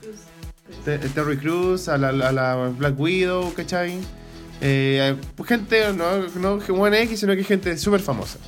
Te- 0.85 0.99
Terry 0.99 1.37
Crews, 1.39 1.89
a 1.89 1.97
la, 1.97 2.09
a 2.09 2.33
la 2.33 2.69
Black 2.77 2.99
Widow, 2.99 3.55
¿cachai? 3.55 3.99
Eh, 4.61 5.15
pues 5.37 5.49
gente, 5.49 5.93
no, 5.95 6.27
no 6.41 6.59
que 6.59 6.73
buena 6.73 6.99
X, 7.01 7.21
sino 7.21 7.35
que 7.37 7.45
gente 7.45 7.77
súper 7.79 8.01
famosa. 8.01 8.39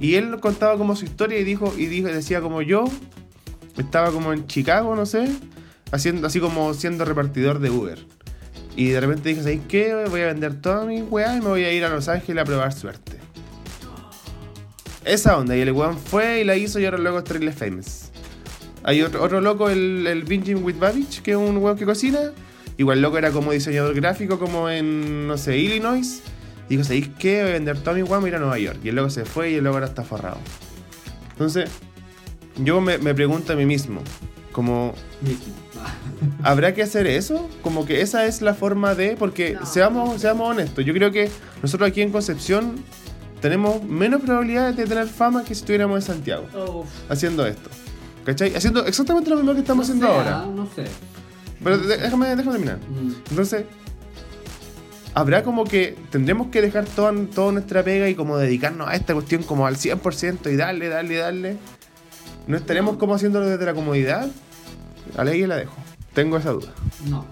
Y 0.00 0.14
él 0.14 0.38
contaba 0.40 0.76
como 0.78 0.96
su 0.96 1.04
historia 1.04 1.38
y 1.38 1.44
dijo, 1.44 1.72
y 1.76 1.86
dijo, 1.86 2.08
decía 2.08 2.40
como 2.40 2.62
yo, 2.62 2.84
estaba 3.76 4.10
como 4.10 4.32
en 4.32 4.46
Chicago, 4.46 4.96
no 4.96 5.06
sé, 5.06 5.28
haciendo, 5.92 6.26
así 6.26 6.40
como 6.40 6.72
siendo 6.74 7.04
repartidor 7.04 7.58
de 7.60 7.70
Uber. 7.70 7.98
Y 8.76 8.88
de 8.88 9.00
repente 9.00 9.28
dije, 9.28 9.42
¿sabes 9.42 9.60
qué? 9.68 10.04
Voy 10.08 10.22
a 10.22 10.26
vender 10.26 10.54
toda 10.60 10.84
mi 10.86 11.02
weá 11.02 11.36
y 11.36 11.40
me 11.40 11.48
voy 11.48 11.64
a 11.64 11.72
ir 11.72 11.84
a 11.84 11.88
Los 11.90 12.08
Ángeles 12.08 12.42
a 12.42 12.44
probar 12.46 12.72
suerte. 12.72 13.12
Esa 15.04 15.38
onda, 15.38 15.56
y 15.56 15.60
el 15.60 15.72
weón 15.72 15.98
fue 15.98 16.40
y 16.40 16.44
la 16.44 16.56
hizo 16.56 16.78
y 16.78 16.84
ahora 16.84 16.98
luego 16.98 17.18
es 17.18 17.24
terrible 17.24 17.52
famous. 17.52 18.10
Hay 18.82 19.02
otro, 19.02 19.22
otro 19.22 19.40
loco, 19.40 19.70
el, 19.70 20.06
el 20.06 20.24
Binging 20.24 20.62
with 20.62 20.78
Babbage, 20.78 21.22
que 21.22 21.32
es 21.32 21.36
un 21.36 21.56
weón 21.58 21.76
que 21.76 21.84
cocina. 21.84 22.32
Igual 22.76 23.02
loco 23.02 23.18
era 23.18 23.30
como 23.30 23.52
diseñador 23.52 23.94
gráfico, 23.94 24.38
como 24.38 24.70
en, 24.70 25.26
no 25.26 25.36
sé, 25.36 25.58
Illinois. 25.58 26.22
Y 26.68 26.76
dijo, 26.76 26.84
¿sabéis 26.84 27.10
qué? 27.18 27.42
Voy 27.42 27.50
a 27.50 27.52
vender 27.54 27.76
me 27.84 28.02
voy 28.02 28.24
a 28.24 28.28
ir 28.28 28.34
a 28.36 28.38
Nueva 28.38 28.58
York. 28.58 28.78
Y 28.84 28.88
el 28.88 28.94
loco 28.94 29.10
se 29.10 29.24
fue 29.24 29.50
y 29.50 29.54
el 29.56 29.64
loco 29.64 29.76
ahora 29.76 29.86
está 29.86 30.02
forrado. 30.02 30.38
Entonces, 31.32 31.68
yo 32.56 32.80
me, 32.80 32.98
me 32.98 33.14
pregunto 33.14 33.52
a 33.52 33.56
mí 33.56 33.66
mismo, 33.66 34.02
como. 34.52 34.94
¿habrá 36.42 36.74
que 36.74 36.82
hacer 36.82 37.06
eso? 37.06 37.48
Como 37.62 37.86
que 37.86 38.00
esa 38.02 38.26
es 38.26 38.42
la 38.42 38.54
forma 38.54 38.94
de, 38.94 39.16
porque 39.16 39.56
seamos, 39.64 40.20
seamos 40.20 40.48
honestos, 40.48 40.84
yo 40.84 40.92
creo 40.92 41.10
que 41.10 41.30
nosotros 41.62 41.88
aquí 41.88 42.02
en 42.02 42.10
Concepción 42.10 42.76
tenemos 43.40 43.82
menos 43.82 44.22
probabilidades 44.22 44.76
de 44.76 44.86
tener 44.86 45.06
fama 45.06 45.42
que 45.42 45.54
si 45.54 45.60
estuviéramos 45.60 45.96
en 45.96 46.02
Santiago 46.02 46.84
haciendo 47.08 47.46
esto. 47.46 47.70
¿Cachai? 48.24 48.54
Haciendo 48.54 48.84
exactamente 48.84 49.30
lo 49.30 49.36
mismo 49.36 49.54
que 49.54 49.60
estamos 49.60 49.86
haciendo 49.86 50.06
ahora. 50.06 50.44
No 50.46 50.68
sé. 50.74 50.84
Pero 51.62 51.78
déjame, 51.78 52.36
déjame 52.36 52.52
terminar. 52.52 52.78
Entonces, 53.30 53.64
habrá 55.14 55.42
como 55.42 55.64
que 55.64 55.96
tendremos 56.10 56.48
que 56.48 56.62
dejar 56.62 56.84
toda, 56.84 57.12
toda 57.34 57.52
nuestra 57.52 57.82
pega 57.82 58.08
y 58.08 58.14
como 58.14 58.36
dedicarnos 58.36 58.88
a 58.88 58.94
esta 58.94 59.14
cuestión 59.14 59.42
como 59.42 59.66
al 59.66 59.76
100% 59.76 60.52
y 60.52 60.56
darle, 60.56 60.88
darle, 60.88 61.16
darle. 61.16 61.56
¿No 62.46 62.56
estaremos 62.56 62.96
como 62.96 63.14
haciéndolo 63.14 63.46
desde 63.46 63.64
la 63.64 63.74
comodidad? 63.74 64.28
A 65.16 65.24
la 65.24 65.34
la 65.34 65.56
dejo. 65.56 65.74
Tengo 66.14 66.36
esa 66.36 66.50
duda. 66.50 66.68
No, 67.08 67.24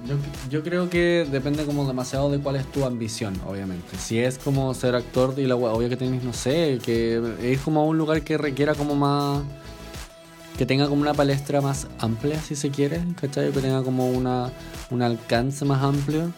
yo, 0.50 0.62
creo 0.62 0.88
que 0.88 1.26
depende 1.30 1.64
como 1.64 1.86
demasiado 1.86 2.30
de 2.30 2.38
cuál 2.38 2.56
es 2.56 2.66
tu 2.70 2.84
ambición, 2.84 3.34
obviamente. 3.46 3.96
Si 3.98 4.18
es 4.18 4.38
como 4.38 4.72
ser 4.72 4.94
actor 4.94 5.34
y 5.36 5.46
la 5.46 5.56
wea, 5.56 5.72
obvio 5.72 5.88
que 5.88 5.96
tienes, 5.96 6.22
no 6.22 6.32
sé, 6.32 6.78
que 6.84 7.20
ir 7.42 7.58
como 7.58 7.86
un 7.86 7.98
lugar 7.98 8.22
que 8.22 8.38
requiera 8.38 8.74
como 8.74 8.94
más... 8.94 9.42
Que 10.56 10.66
tenga 10.66 10.88
como 10.88 11.02
una 11.02 11.14
palestra 11.14 11.60
más 11.60 11.86
amplia, 12.00 12.40
si 12.40 12.56
se 12.56 12.70
quiere, 12.70 13.00
¿cachai? 13.20 13.52
Que 13.52 13.60
tenga 13.60 13.82
como 13.82 14.10
una, 14.10 14.50
un 14.90 15.02
alcance 15.02 15.64
más 15.64 15.82
amplio. 15.82 16.32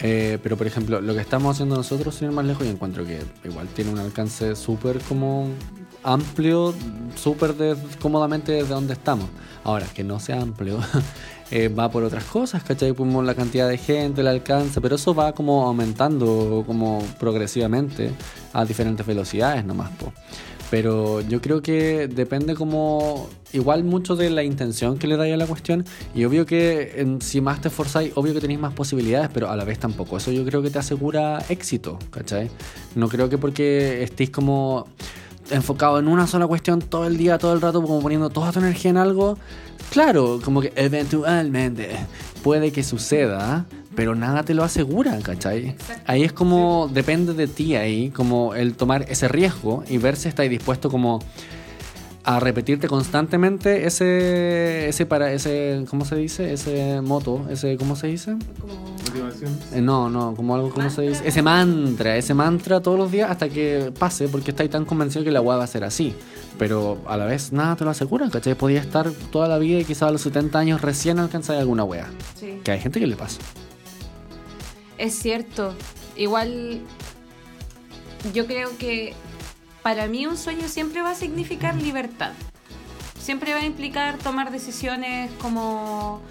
Eh, 0.00 0.38
pero 0.42 0.56
por 0.56 0.66
ejemplo, 0.66 1.00
lo 1.00 1.14
que 1.14 1.20
estamos 1.20 1.54
haciendo 1.54 1.76
nosotros, 1.76 2.14
sin 2.14 2.28
ir 2.28 2.34
más 2.34 2.44
lejos, 2.44 2.64
yo 2.66 2.72
encuentro 2.72 3.04
que 3.06 3.22
igual 3.44 3.68
tiene 3.68 3.90
un 3.90 3.98
alcance 3.98 4.56
súper 4.56 4.98
como 5.00 5.48
amplio, 6.02 6.74
súper 7.14 7.54
cómodamente 8.00 8.52
desde 8.52 8.74
donde 8.74 8.92
estamos. 8.92 9.28
Ahora, 9.64 9.86
que 9.86 10.04
no 10.04 10.20
sea 10.20 10.40
amplio, 10.40 10.78
eh, 11.50 11.68
va 11.68 11.90
por 11.90 12.02
otras 12.02 12.24
cosas, 12.24 12.62
¿cachai? 12.62 12.94
Como 12.94 13.22
la 13.22 13.34
cantidad 13.34 13.68
de 13.68 13.78
gente, 13.78 14.22
el 14.22 14.28
alcance, 14.28 14.80
pero 14.80 14.96
eso 14.96 15.14
va 15.14 15.32
como 15.32 15.66
aumentando 15.66 16.64
como 16.66 17.02
progresivamente 17.18 18.10
a 18.52 18.64
diferentes 18.64 19.06
velocidades 19.06 19.64
nomás, 19.64 19.90
po. 19.92 20.12
Pero 20.70 21.20
yo 21.20 21.40
creo 21.40 21.62
que 21.62 22.08
depende 22.08 22.54
como 22.54 23.28
igual 23.52 23.84
mucho 23.84 24.16
de 24.16 24.30
la 24.30 24.42
intención 24.42 24.98
que 24.98 25.06
le 25.06 25.16
dais 25.16 25.32
a 25.32 25.36
la 25.36 25.46
cuestión 25.46 25.84
y 26.14 26.24
obvio 26.24 26.46
que 26.46 27.06
si 27.20 27.40
más 27.40 27.60
te 27.60 27.68
esforzáis, 27.68 28.12
obvio 28.16 28.34
que 28.34 28.40
tenéis 28.40 28.58
más 28.58 28.72
posibilidades, 28.72 29.30
pero 29.32 29.50
a 29.50 29.56
la 29.56 29.64
vez 29.64 29.78
tampoco. 29.78 30.16
Eso 30.16 30.32
yo 30.32 30.44
creo 30.44 30.62
que 30.62 30.70
te 30.70 30.78
asegura 30.78 31.44
éxito, 31.48 31.98
¿cachai? 32.10 32.50
No 32.96 33.08
creo 33.08 33.28
que 33.28 33.38
porque 33.38 34.02
estéis 34.02 34.30
como 34.30 34.88
enfocado 35.50 35.98
en 35.98 36.08
una 36.08 36.26
sola 36.26 36.46
cuestión 36.46 36.80
todo 36.80 37.06
el 37.06 37.16
día, 37.16 37.38
todo 37.38 37.52
el 37.52 37.60
rato, 37.60 37.82
como 37.82 38.00
poniendo 38.00 38.30
toda 38.30 38.52
tu 38.52 38.60
energía 38.60 38.90
en 38.90 38.96
algo, 38.96 39.38
claro, 39.90 40.40
como 40.44 40.60
que 40.60 40.72
eventualmente 40.76 41.90
puede 42.42 42.72
que 42.72 42.82
suceda, 42.82 43.66
pero 43.94 44.14
nada 44.14 44.42
te 44.42 44.54
lo 44.54 44.64
asegura, 44.64 45.18
¿cachai? 45.20 45.76
Ahí 46.06 46.22
es 46.24 46.32
como, 46.32 46.90
depende 46.92 47.34
de 47.34 47.46
ti 47.46 47.76
ahí, 47.76 48.10
como 48.10 48.54
el 48.54 48.74
tomar 48.74 49.06
ese 49.08 49.28
riesgo 49.28 49.84
y 49.88 49.98
ver 49.98 50.16
si 50.16 50.28
estás 50.28 50.48
dispuesto 50.48 50.90
como 50.90 51.20
a 52.24 52.40
repetirte 52.40 52.88
constantemente 52.88 53.86
ese, 53.86 54.88
ese 54.88 55.04
para, 55.04 55.30
ese, 55.32 55.84
¿cómo 55.90 56.06
se 56.06 56.16
dice? 56.16 56.54
Ese 56.54 57.02
moto, 57.02 57.46
ese, 57.50 57.76
¿cómo 57.76 57.96
se 57.96 58.06
dice? 58.06 58.36
Como... 58.58 58.94
Motivación. 59.04 59.58
Eh, 59.74 59.82
no, 59.82 60.08
no, 60.08 60.34
como 60.34 60.54
algo, 60.54 60.70
¿cómo 60.70 60.88
se 60.88 61.02
dice? 61.02 61.28
Ese 61.28 61.42
mantra, 61.42 62.16
ese 62.16 62.32
mantra 62.32 62.80
todos 62.80 62.98
los 62.98 63.12
días 63.12 63.30
hasta 63.30 63.50
que 63.50 63.92
pase, 63.98 64.28
porque 64.28 64.52
estáis 64.52 64.70
tan 64.70 64.86
convencido 64.86 65.22
que 65.22 65.30
la 65.30 65.42
weá 65.42 65.58
va 65.58 65.64
a 65.64 65.66
ser 65.66 65.84
así. 65.84 66.14
Pero 66.58 66.98
a 67.06 67.18
la 67.18 67.26
vez 67.26 67.52
nada 67.52 67.76
te 67.76 67.84
lo 67.84 67.90
asegura, 67.90 68.30
¿cachai? 68.30 68.54
Podía 68.54 68.80
estar 68.80 69.10
toda 69.30 69.46
la 69.46 69.58
vida 69.58 69.80
y 69.80 69.84
quizás 69.84 70.04
a 70.04 70.10
los 70.10 70.22
70 70.22 70.58
años 70.58 70.80
recién 70.80 71.18
alcanzar 71.18 71.56
alguna 71.56 71.84
weá. 71.84 72.08
Sí. 72.40 72.60
Que 72.64 72.72
hay 72.72 72.80
gente 72.80 73.00
que 73.00 73.06
le 73.06 73.16
pasa. 73.16 73.40
Es 74.96 75.14
cierto. 75.14 75.74
Igual 76.16 76.80
yo 78.32 78.46
creo 78.46 78.70
que 78.78 79.12
para 79.84 80.06
mí 80.06 80.26
un 80.26 80.38
sueño 80.38 80.66
siempre 80.66 81.02
va 81.02 81.10
a 81.10 81.14
significar 81.14 81.76
libertad. 81.76 82.32
Siempre 83.20 83.52
va 83.52 83.60
a 83.60 83.66
implicar 83.66 84.16
tomar 84.16 84.50
decisiones 84.50 85.30
como 85.42 86.22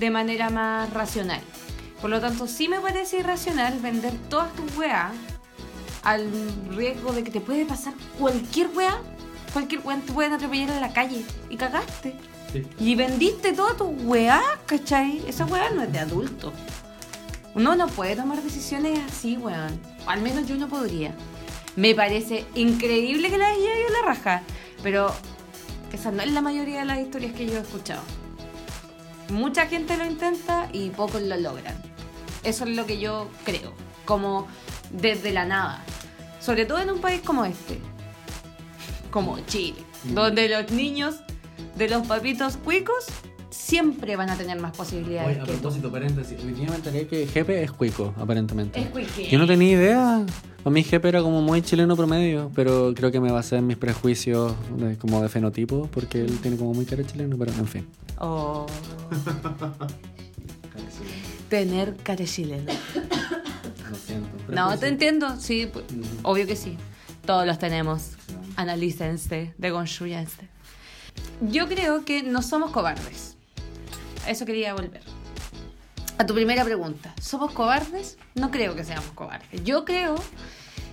de 0.00 0.10
manera 0.10 0.48
más 0.48 0.90
racional. 0.94 1.42
Por 2.00 2.08
lo 2.08 2.22
tanto, 2.22 2.46
sí 2.46 2.68
me 2.68 2.80
parece 2.80 3.18
irracional 3.18 3.78
vender 3.80 4.14
todas 4.30 4.50
tus 4.54 4.74
weas 4.78 5.12
al 6.02 6.26
riesgo 6.70 7.12
de 7.12 7.22
que 7.22 7.30
te 7.30 7.42
puede 7.42 7.66
pasar 7.66 7.92
cualquier 8.18 8.68
wea. 8.74 8.98
Cualquier 9.52 9.82
wea 9.84 9.98
te 9.98 10.12
pueden 10.12 10.32
atropellar 10.32 10.70
en 10.70 10.80
la 10.80 10.94
calle 10.94 11.22
y 11.50 11.56
cagaste. 11.58 12.16
Y 12.78 12.94
vendiste 12.94 13.52
toda 13.52 13.76
tu 13.76 13.84
weá, 13.84 14.40
¿cachai? 14.64 15.22
Esa 15.28 15.44
weá 15.44 15.68
no 15.68 15.82
es 15.82 15.92
de 15.92 15.98
adulto. 15.98 16.50
Uno 17.54 17.76
no 17.76 17.88
puede 17.88 18.16
tomar 18.16 18.42
decisiones 18.42 18.98
así, 19.06 19.36
weón. 19.36 19.78
Al 20.06 20.22
menos 20.22 20.46
yo 20.46 20.56
no 20.56 20.66
podría. 20.66 21.14
Me 21.76 21.94
parece 21.94 22.44
increíble 22.54 23.30
que 23.30 23.38
la 23.38 23.48
haya 23.48 23.80
ido 23.80 23.88
la 23.90 24.02
raja. 24.06 24.42
Pero 24.82 25.12
esa 25.92 26.10
no 26.10 26.22
es 26.22 26.32
la 26.32 26.40
mayoría 26.40 26.80
de 26.80 26.84
las 26.86 26.98
historias 26.98 27.32
que 27.32 27.46
yo 27.46 27.54
he 27.54 27.60
escuchado. 27.60 28.02
Mucha 29.30 29.66
gente 29.66 29.96
lo 29.96 30.04
intenta 30.04 30.68
y 30.72 30.90
pocos 30.90 31.22
lo 31.22 31.36
logran. 31.36 31.80
Eso 32.42 32.64
es 32.64 32.76
lo 32.76 32.86
que 32.86 32.98
yo 32.98 33.30
creo. 33.44 33.72
Como 34.04 34.48
desde 34.90 35.32
la 35.32 35.44
nada. 35.44 35.82
Sobre 36.40 36.66
todo 36.66 36.80
en 36.80 36.90
un 36.90 37.00
país 37.00 37.22
como 37.22 37.44
este. 37.44 37.78
Como 39.10 39.38
Chile. 39.46 39.82
Donde 40.04 40.48
los 40.48 40.70
niños 40.72 41.20
de 41.76 41.88
los 41.88 42.06
papitos 42.06 42.56
cuicos 42.56 43.06
siempre 43.72 44.16
van 44.16 44.28
a 44.28 44.36
tener 44.36 44.60
más 44.60 44.76
posibilidades 44.76 45.38
que 45.44 45.52
tú. 45.54 45.90
paréntesis, 45.90 46.36
hoy 46.44 46.52
día 46.52 46.68
me 46.68 46.76
enteré 46.76 47.06
que 47.06 47.26
Jepe 47.26 47.62
es 47.62 47.72
cuico, 47.72 48.12
aparentemente. 48.18 48.78
Es 48.78 48.88
cuique. 48.88 49.30
Yo 49.30 49.38
no 49.38 49.46
tenía 49.46 49.70
idea. 49.72 50.26
A 50.64 50.70
mí 50.70 50.84
Jepe 50.84 51.08
era 51.08 51.22
como 51.22 51.40
muy 51.40 51.62
chileno 51.62 51.96
promedio, 51.96 52.50
pero 52.54 52.92
creo 52.94 53.10
que 53.10 53.18
me 53.18 53.32
basé 53.32 53.56
en 53.56 53.66
mis 53.66 53.78
prejuicios 53.78 54.52
de- 54.76 54.96
como 54.98 55.22
de 55.22 55.30
fenotipo, 55.30 55.88
porque 55.90 56.20
él 56.20 56.38
tiene 56.40 56.58
como 56.58 56.74
muy 56.74 56.84
cara 56.84 57.02
chileno, 57.04 57.36
pero 57.38 57.50
en 57.52 57.66
fin. 57.66 57.88
Oh. 58.18 58.66
Tener 61.48 61.96
cara 61.96 62.24
chileno. 62.26 62.70
Lo 63.90 63.96
siento. 63.96 64.28
No, 64.48 64.78
te 64.78 64.88
entiendo, 64.88 65.40
sí, 65.40 65.66
pu- 65.72 65.82
obvio 66.22 66.46
que 66.46 66.56
sí. 66.56 66.76
Todos 67.24 67.46
los 67.46 67.58
tenemos. 67.58 68.10
Analícense, 68.56 69.54
deconstruyanse. 69.56 70.46
Yo 71.50 71.68
creo 71.68 72.04
que 72.04 72.22
no 72.22 72.42
somos 72.42 72.70
cobardes. 72.70 73.31
A 74.24 74.30
eso 74.30 74.46
quería 74.46 74.74
volver. 74.74 75.02
A 76.18 76.26
tu 76.26 76.34
primera 76.34 76.64
pregunta. 76.64 77.14
¿Somos 77.20 77.52
cobardes? 77.52 78.18
No 78.34 78.50
creo 78.50 78.76
que 78.76 78.84
seamos 78.84 79.10
cobardes. 79.12 79.64
Yo 79.64 79.84
creo 79.84 80.14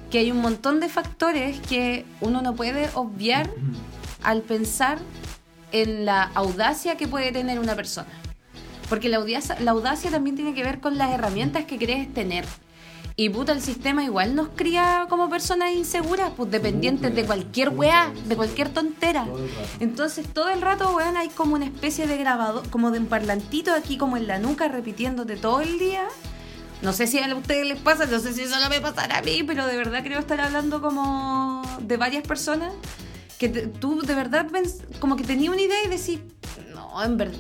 que 0.10 0.20
hay 0.20 0.32
un 0.32 0.42
montón 0.42 0.80
de 0.80 0.90
factores 0.90 1.60
que 1.60 2.06
uno 2.22 2.42
no 2.42 2.56
puede 2.56 2.90
obviar 2.96 3.50
al 4.24 4.42
pensar 4.42 4.98
en 5.72 6.06
la 6.06 6.24
audacia 6.34 6.98
que 6.98 7.08
puede 7.08 7.32
tener 7.32 7.60
una 7.60 7.76
persona. 7.76 8.10
Porque 8.90 9.08
la 9.08 9.18
audacia, 9.18 9.58
la 9.60 9.72
audacia 9.72 10.10
también 10.10 10.36
tiene 10.36 10.56
que 10.56 10.64
ver 10.64 10.80
con 10.80 10.98
las 10.98 11.12
herramientas 11.12 11.66
que 11.66 11.78
crees 11.78 12.12
tener. 12.12 12.46
Y 13.22 13.28
puta, 13.30 13.52
el 13.52 13.62
sistema 13.62 14.02
igual 14.06 14.34
nos 14.34 14.48
cría 14.56 15.06
como 15.10 15.30
personas 15.30 15.74
inseguras, 15.74 16.32
pues 16.38 16.50
dependientes 16.52 17.14
de 17.14 17.26
cualquier 17.26 17.68
weá, 17.68 18.14
de 18.26 18.38
cualquier 18.38 18.70
tontera. 18.70 19.26
Entonces 19.82 20.26
todo 20.32 20.48
el 20.48 20.62
rato, 20.62 20.96
weón, 20.96 21.18
hay 21.18 21.28
como 21.28 21.56
una 21.56 21.66
especie 21.66 22.08
de 22.08 22.16
grabador, 22.16 22.70
como 22.70 22.92
de 22.92 23.00
un 23.00 23.08
parlantito 23.08 23.74
aquí 23.74 23.98
como 23.98 24.16
en 24.16 24.26
la 24.26 24.40
nuca 24.40 24.70
repitiéndote 24.70 25.36
todo 25.36 25.60
el 25.60 25.78
día. 25.80 26.08
No 26.82 26.94
sé 26.94 27.08
si 27.08 27.20
a 27.20 27.36
ustedes 27.36 27.68
les 27.68 27.78
pasa, 27.82 28.06
no 28.06 28.20
sé 28.20 28.32
si 28.32 28.46
solo 28.48 28.70
me 28.70 28.80
pasará 28.80 29.18
a 29.18 29.22
mí, 29.22 29.44
pero 29.44 29.68
de 29.68 29.76
verdad 29.76 30.02
creo 30.02 30.20
estar 30.20 30.40
hablando 30.40 30.82
como 30.82 31.62
de 31.82 31.98
varias 31.98 32.24
personas 32.26 32.72
que 33.38 33.50
te- 33.50 33.68
tú 33.68 34.00
de 34.02 34.16
verdad 34.16 34.48
como 35.02 35.18
que 35.18 35.26
tenías 35.26 35.52
una 35.52 35.62
idea 35.62 35.84
y 35.84 35.90
decís, 35.90 36.22
no, 36.74 37.04
en 37.04 37.18
verdad, 37.18 37.36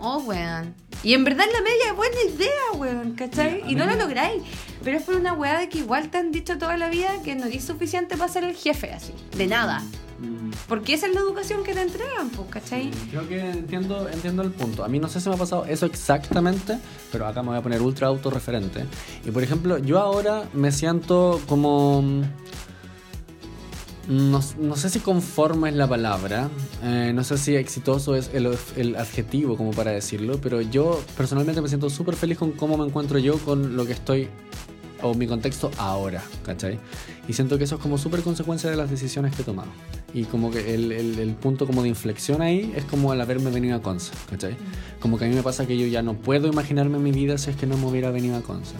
no, 0.00 0.16
weón. 0.20 0.74
Y 1.08 1.14
en 1.14 1.24
verdad 1.24 1.46
la 1.50 1.62
media 1.62 1.84
es 1.86 1.96
buena 1.96 2.16
idea, 2.22 2.72
weón, 2.74 3.12
¿cachai? 3.12 3.62
Y 3.66 3.74
no 3.76 3.86
lo 3.86 3.96
lográis. 3.96 4.42
Pero 4.84 4.98
es 4.98 5.04
por 5.04 5.14
una 5.14 5.32
weá 5.32 5.58
de 5.58 5.70
que 5.70 5.78
igual 5.78 6.10
te 6.10 6.18
han 6.18 6.32
dicho 6.32 6.58
toda 6.58 6.76
la 6.76 6.90
vida 6.90 7.08
que 7.24 7.34
no 7.34 7.46
es 7.46 7.64
suficiente 7.64 8.18
para 8.18 8.30
ser 8.30 8.44
el 8.44 8.54
jefe, 8.54 8.92
así, 8.92 9.14
de 9.34 9.46
nada. 9.46 9.82
Porque 10.68 10.92
esa 10.92 11.06
es 11.06 11.14
la 11.14 11.20
educación 11.20 11.64
que 11.64 11.72
te 11.72 11.80
entregan, 11.80 12.28
pues, 12.28 12.50
¿cachai? 12.50 12.90
Creo 13.10 13.26
que 13.26 13.40
entiendo, 13.40 14.06
entiendo 14.10 14.42
el 14.42 14.50
punto. 14.50 14.84
A 14.84 14.88
mí 14.88 14.98
no 14.98 15.08
sé 15.08 15.22
si 15.22 15.30
me 15.30 15.36
ha 15.36 15.38
pasado 15.38 15.64
eso 15.64 15.86
exactamente, 15.86 16.78
pero 17.10 17.26
acá 17.26 17.40
me 17.40 17.48
voy 17.48 17.56
a 17.56 17.62
poner 17.62 17.80
ultra 17.80 18.08
autorreferente. 18.08 18.84
Y 19.24 19.30
por 19.30 19.42
ejemplo, 19.42 19.78
yo 19.78 20.00
ahora 20.00 20.46
me 20.52 20.72
siento 20.72 21.40
como... 21.48 22.04
No, 24.08 24.40
no 24.58 24.76
sé 24.76 24.88
si 24.88 25.00
conforme 25.00 25.68
es 25.68 25.74
la 25.76 25.86
palabra, 25.86 26.48
eh, 26.82 27.12
no 27.14 27.22
sé 27.24 27.36
si 27.36 27.56
exitoso 27.56 28.16
es 28.16 28.30
el, 28.32 28.48
el 28.76 28.96
adjetivo 28.96 29.56
como 29.58 29.72
para 29.72 29.90
decirlo, 29.90 30.38
pero 30.40 30.62
yo 30.62 30.98
personalmente 31.14 31.60
me 31.60 31.68
siento 31.68 31.90
súper 31.90 32.16
feliz 32.16 32.38
con 32.38 32.52
cómo 32.52 32.78
me 32.78 32.86
encuentro 32.86 33.18
yo 33.18 33.36
con 33.38 33.76
lo 33.76 33.84
que 33.84 33.92
estoy 33.92 34.28
o 35.02 35.12
mi 35.12 35.26
contexto 35.26 35.70
ahora, 35.76 36.22
¿cachai? 36.44 36.78
Y 37.28 37.34
siento 37.34 37.58
que 37.58 37.64
eso 37.64 37.74
es 37.76 37.82
como 37.82 37.98
súper 37.98 38.22
consecuencia 38.22 38.70
de 38.70 38.76
las 38.76 38.90
decisiones 38.90 39.34
que 39.36 39.42
he 39.42 39.44
tomado. 39.44 39.68
Y 40.14 40.24
como 40.24 40.50
que 40.50 40.74
el, 40.74 40.90
el- 40.90 41.18
el 41.18 41.34
punto 41.34 41.66
como 41.66 41.82
de 41.82 41.90
inflexión 41.90 42.40
ahí 42.40 42.72
es 42.74 42.84
como 42.86 43.12
el 43.12 43.20
haberme 43.20 43.50
venido 43.50 43.76
a 43.76 43.82
Conce, 43.82 44.12
¿cachai? 44.30 44.56
Como 45.00 45.18
que 45.18 45.26
a 45.26 45.28
mí 45.28 45.34
me 45.34 45.42
pasa 45.42 45.66
que 45.66 45.76
yo 45.76 45.86
ya 45.86 46.02
no 46.02 46.14
puedo 46.14 46.48
imaginarme 46.48 46.98
mi 46.98 47.12
vida 47.12 47.36
si 47.36 47.50
es 47.50 47.56
que 47.56 47.66
no 47.66 47.76
me 47.76 47.84
hubiera 47.86 48.10
venido 48.10 48.36
a 48.38 48.40
Conce. 48.40 48.74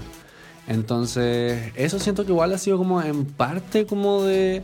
Entonces, 0.66 1.70
eso 1.76 1.98
siento 1.98 2.24
que 2.24 2.32
igual 2.32 2.52
ha 2.54 2.58
sido 2.58 2.78
como 2.78 3.00
en 3.02 3.24
parte 3.26 3.86
como 3.86 4.22
de 4.22 4.62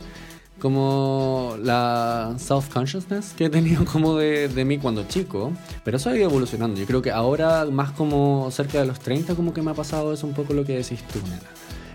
como 0.59 1.57
la 1.61 2.33
self-consciousness 2.37 3.33
que 3.33 3.45
he 3.45 3.49
tenido 3.49 3.85
como 3.91 4.15
de, 4.15 4.47
de 4.47 4.65
mí 4.65 4.77
cuando 4.77 5.03
chico, 5.03 5.51
pero 5.83 5.97
eso 5.97 6.09
ha 6.09 6.15
ido 6.15 6.29
evolucionando. 6.29 6.79
Yo 6.79 6.85
creo 6.85 7.01
que 7.01 7.11
ahora, 7.11 7.65
más 7.65 7.91
como 7.91 8.49
cerca 8.51 8.79
de 8.79 8.85
los 8.85 8.99
30, 8.99 9.35
como 9.35 9.53
que 9.53 9.61
me 9.61 9.71
ha 9.71 9.73
pasado 9.73 10.13
eso 10.13 10.27
un 10.27 10.33
poco 10.33 10.53
lo 10.53 10.63
que 10.65 10.77
decís 10.77 11.03
tú, 11.11 11.19
nena. 11.23 11.39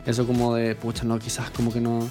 Eso 0.07 0.27
como 0.27 0.55
de, 0.55 0.75
pucha, 0.75 1.05
no, 1.05 1.18
quizás 1.18 1.51
como 1.51 1.73
que 1.73 1.81
no... 1.81 2.09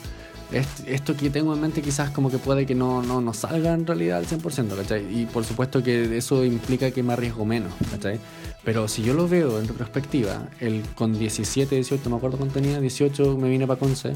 est- 0.52 0.88
Esto 0.88 1.16
que 1.16 1.30
tengo 1.30 1.54
en 1.54 1.62
mente 1.62 1.82
quizás 1.82 2.10
como 2.12 2.30
que 2.30 2.38
puede 2.38 2.66
que 2.66 2.76
no, 2.76 3.02
no, 3.02 3.22
no 3.22 3.34
salga 3.34 3.74
en 3.74 3.86
realidad 3.86 4.20
al 4.20 4.26
100%, 4.26 4.76
¿cachai? 4.76 5.06
Y 5.22 5.26
por 5.26 5.44
supuesto 5.46 5.84
que 5.84 6.18
eso 6.18 6.44
implica 6.46 6.92
que 6.92 7.04
me 7.04 7.14
arriesgo 7.14 7.46
menos, 7.46 7.72
¿cachai? 7.92 8.20
Pero 8.64 8.88
si 8.88 9.02
yo 9.04 9.14
lo 9.14 9.28
veo 9.28 9.60
en 9.60 9.68
retrospectiva, 9.68 10.48
el, 10.60 10.84
con 10.96 11.18
17, 11.18 11.76
18, 11.76 12.04
no 12.06 12.12
me 12.12 12.18
acuerdo 12.18 12.38
cuánto 12.38 12.56
tenía, 12.56 12.80
18 12.80 13.38
me 13.38 13.50
vine 13.50 13.66
para 13.66 13.80
Conce, 13.80 14.14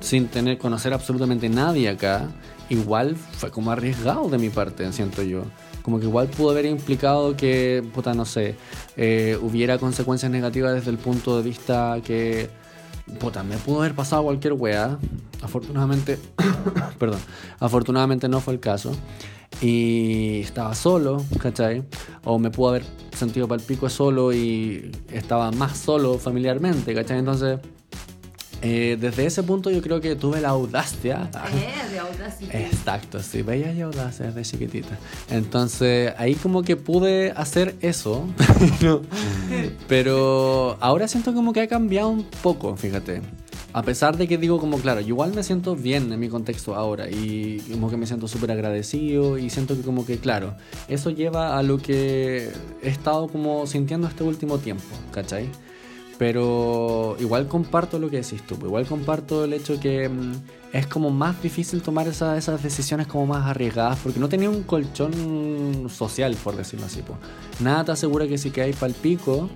sin 0.00 0.28
tener, 0.28 0.58
conocer 0.58 0.92
absolutamente 0.92 1.48
nadie 1.48 1.88
acá, 1.88 2.28
igual 2.68 3.16
fue 3.16 3.50
como 3.50 3.70
arriesgado 3.70 4.28
de 4.28 4.38
mi 4.38 4.50
parte, 4.50 4.90
siento 4.92 5.22
yo. 5.22 5.42
Como 5.82 5.98
que 5.98 6.04
igual 6.04 6.28
pudo 6.28 6.50
haber 6.50 6.66
implicado 6.66 7.34
que, 7.34 7.82
puta, 7.94 8.12
no 8.12 8.26
sé, 8.26 8.56
eh, 8.96 9.38
hubiera 9.40 9.78
consecuencias 9.78 10.30
negativas 10.30 10.74
desde 10.74 10.90
el 10.90 10.98
punto 10.98 11.38
de 11.38 11.42
vista 11.48 11.96
que, 12.04 12.50
puta, 13.20 13.42
me 13.42 13.56
pudo 13.56 13.80
haber 13.80 13.94
pasado 13.94 14.24
cualquier 14.24 14.54
weá. 14.54 14.98
Afortunadamente, 15.42 16.18
perdón, 16.98 17.20
afortunadamente 17.60 18.28
no 18.28 18.40
fue 18.40 18.54
el 18.54 18.60
caso. 18.60 18.92
Y 19.60 20.40
estaba 20.40 20.74
solo, 20.74 21.24
¿cachai? 21.40 21.82
O 22.24 22.38
me 22.38 22.50
pudo 22.50 22.70
haber 22.70 22.84
sentido 23.12 23.48
palpico 23.48 23.88
solo 23.88 24.32
y 24.32 24.92
estaba 25.10 25.50
más 25.50 25.78
solo 25.78 26.18
familiarmente, 26.18 26.94
¿cachai? 26.94 27.18
Entonces, 27.18 27.58
eh, 28.62 28.96
desde 29.00 29.26
ese 29.26 29.42
punto 29.42 29.70
yo 29.70 29.80
creo 29.82 30.00
que 30.00 30.16
tuve 30.16 30.40
la 30.40 30.50
audacia. 30.50 31.30
Eh, 31.54 31.92
de 31.92 31.98
Audacity. 31.98 32.56
Exacto, 32.56 33.22
sí, 33.22 33.42
bella 33.42 33.72
y 33.72 33.80
audacia 33.80 34.26
desde 34.26 34.42
chiquitita. 34.42 34.98
Entonces, 35.30 36.12
ahí 36.18 36.34
como 36.34 36.62
que 36.62 36.76
pude 36.76 37.30
hacer 37.32 37.76
eso, 37.80 38.26
pero, 38.80 39.02
pero 39.86 40.76
ahora 40.80 41.06
siento 41.06 41.32
como 41.34 41.52
que 41.52 41.60
ha 41.60 41.68
cambiado 41.68 42.08
un 42.08 42.24
poco, 42.42 42.76
fíjate. 42.76 43.22
A 43.72 43.82
pesar 43.82 44.16
de 44.16 44.26
que 44.26 44.38
digo 44.38 44.58
como, 44.58 44.78
claro, 44.78 45.00
yo 45.00 45.08
igual 45.08 45.34
me 45.34 45.42
siento 45.42 45.76
bien 45.76 46.10
en 46.10 46.18
mi 46.18 46.28
contexto 46.28 46.74
ahora 46.74 47.08
y 47.08 47.58
como 47.70 47.90
que 47.90 47.96
me 47.96 48.06
siento 48.06 48.26
súper 48.26 48.50
agradecido 48.50 49.38
y 49.38 49.50
siento 49.50 49.76
que 49.76 49.82
como 49.82 50.06
que, 50.06 50.18
claro, 50.18 50.54
eso 50.88 51.10
lleva 51.10 51.58
a 51.58 51.62
lo 51.62 51.78
que 51.78 52.50
he 52.82 52.88
estado 52.88 53.28
como 53.28 53.66
sintiendo 53.66 54.08
este 54.08 54.24
último 54.24 54.58
tiempo, 54.58 54.84
¿cachai? 55.12 55.48
Pero 56.18 57.16
igual 57.20 57.46
comparto 57.46 57.98
lo 58.00 58.10
que 58.10 58.16
decís 58.16 58.42
tú, 58.46 58.56
igual 58.62 58.86
comparto 58.86 59.44
el 59.44 59.52
hecho 59.52 59.78
que 59.78 60.08
mm, 60.08 60.32
es 60.72 60.86
como 60.88 61.10
más 61.10 61.40
difícil 61.40 61.80
tomar 61.80 62.08
esa- 62.08 62.36
esas 62.36 62.60
decisiones 62.62 63.06
como 63.06 63.26
más 63.26 63.46
arriesgadas 63.46 63.98
porque 64.02 64.18
no 64.18 64.28
tenía 64.28 64.50
un 64.50 64.64
colchón 64.64 65.86
social, 65.88 66.36
por 66.42 66.56
decirlo 66.56 66.86
así. 66.86 67.02
po. 67.02 67.14
Nada 67.60 67.84
te 67.84 67.92
asegura 67.92 68.26
que 68.26 68.36
si 68.36 68.50
quedáis 68.50 68.74
pal 68.76 68.94
pico, 69.00 69.48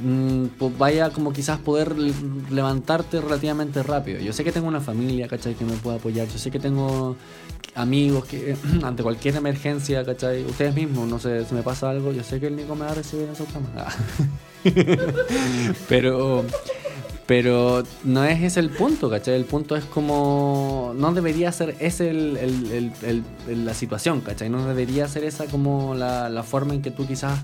mm, 0.00 0.46
pues 0.58 0.76
vaya 0.76 1.10
como 1.10 1.32
quizás 1.32 1.58
poder 1.60 1.94
levantarte 2.50 3.20
relativamente 3.20 3.82
rápido. 3.84 4.18
Yo 4.20 4.32
sé 4.32 4.42
que 4.42 4.50
tengo 4.50 4.66
una 4.66 4.80
familia, 4.80 5.28
¿cachai? 5.28 5.54
Que 5.54 5.64
me 5.64 5.74
puede 5.76 5.98
apoyar. 5.98 6.26
Yo 6.28 6.38
sé 6.38 6.50
que 6.50 6.58
tengo 6.58 7.14
amigos 7.74 8.24
que 8.26 8.56
ante 8.82 9.02
cualquier 9.02 9.36
emergencia, 9.36 10.04
¿cachai? 10.04 10.44
Ustedes 10.44 10.74
mismos, 10.74 11.08
no 11.08 11.18
sé, 11.18 11.44
si 11.44 11.54
me 11.54 11.62
pasa 11.62 11.90
algo, 11.90 12.12
yo 12.12 12.22
sé 12.22 12.40
que 12.40 12.46
el 12.48 12.56
Nico 12.56 12.74
me 12.74 12.84
va 12.84 12.92
a 12.92 12.94
recibir 12.94 13.28
en 13.28 13.36
su 13.36 13.46
cama. 13.46 13.68
Ah. 13.76 13.92
pero 15.88 16.44
pero 17.26 17.82
no 18.04 18.22
es 18.24 18.42
ese 18.42 18.60
el 18.60 18.68
punto, 18.70 19.08
¿cachai? 19.08 19.34
El 19.34 19.46
punto 19.46 19.76
es 19.76 19.84
como 19.84 20.92
no 20.96 21.12
debería 21.14 21.50
ser 21.52 21.74
ese 21.80 22.10
el, 22.10 22.36
el- 22.36 22.92
el- 23.48 23.64
la 23.64 23.72
situación, 23.74 24.20
¿cachai? 24.20 24.50
No 24.50 24.66
debería 24.66 25.08
ser 25.08 25.24
esa 25.24 25.46
como 25.46 25.94
la, 25.94 26.28
la 26.28 26.42
forma 26.42 26.74
en 26.74 26.82
que 26.82 26.90
tú 26.90 27.06
quizás 27.06 27.38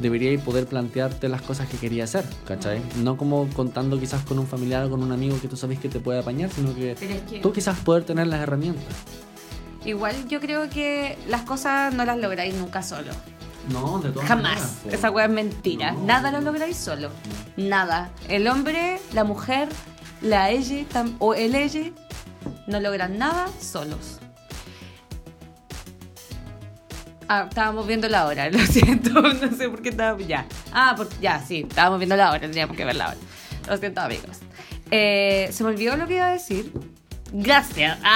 deberías 0.00 0.40
poder 0.44 0.66
plantearte 0.66 1.28
las 1.28 1.42
cosas 1.42 1.68
que 1.68 1.76
querías 1.76 2.14
hacer, 2.14 2.30
¿cachai? 2.46 2.80
No 3.02 3.16
como 3.16 3.48
contando 3.54 3.98
quizás 3.98 4.22
con 4.24 4.38
un 4.38 4.46
familiar 4.46 4.84
o 4.84 4.90
con 4.90 5.02
un 5.02 5.10
amigo 5.10 5.40
que 5.40 5.48
tú 5.48 5.56
sabes 5.56 5.80
que 5.80 5.88
te 5.88 5.98
puede 5.98 6.20
apañar, 6.20 6.50
sino 6.50 6.72
que 6.74 6.92
es 6.92 6.98
que 7.00 7.40
tú 7.40 7.52
quizás 7.52 7.78
poder 7.80 8.04
tener 8.04 8.28
las 8.28 8.40
herramientas. 8.40 8.84
Igual 9.86 10.28
yo 10.28 10.40
creo 10.40 10.68
que 10.68 11.16
las 11.28 11.42
cosas 11.42 11.94
no 11.94 12.04
las 12.04 12.18
lográis 12.18 12.54
nunca 12.54 12.82
solo. 12.82 13.12
No, 13.70 13.98
de 13.98 14.10
todas 14.10 14.28
Jamás. 14.28 14.76
Esa 14.90 15.10
weá 15.10 15.24
es 15.26 15.30
mentira. 15.32 15.92
No. 15.92 16.04
Nada 16.04 16.30
lo 16.30 16.40
lográis 16.40 16.76
solo. 16.76 17.10
Nada. 17.56 18.10
El 18.28 18.46
hombre, 18.48 19.00
la 19.12 19.24
mujer, 19.24 19.68
la 20.22 20.50
ella 20.50 20.84
tam- 20.92 21.16
o 21.18 21.34
el 21.34 21.54
ella 21.54 21.90
no 22.68 22.78
logran 22.80 23.18
nada 23.18 23.46
solos. 23.60 24.18
Ah, 27.28 27.46
estábamos 27.48 27.86
viendo 27.88 28.08
la 28.08 28.26
hora, 28.26 28.48
lo 28.50 28.58
siento, 28.60 29.10
no 29.20 29.56
sé 29.56 29.68
por 29.68 29.82
qué 29.82 29.88
estábamos. 29.88 30.26
Ya. 30.28 30.46
Ah, 30.72 30.94
por- 30.96 31.08
ya, 31.20 31.44
sí, 31.44 31.66
estábamos 31.68 31.98
viendo 31.98 32.14
la 32.16 32.30
hora, 32.30 32.40
teníamos 32.40 32.76
que 32.76 32.84
ver 32.84 32.94
la 32.96 33.08
hora. 33.08 33.16
Lo 33.68 33.76
siento, 33.78 34.00
amigos. 34.00 34.38
Eh, 34.92 35.48
se 35.50 35.64
me 35.64 35.70
olvidó 35.70 35.96
lo 35.96 36.06
que 36.06 36.14
iba 36.16 36.28
a 36.28 36.32
decir. 36.32 36.72
Gracias. 37.38 37.98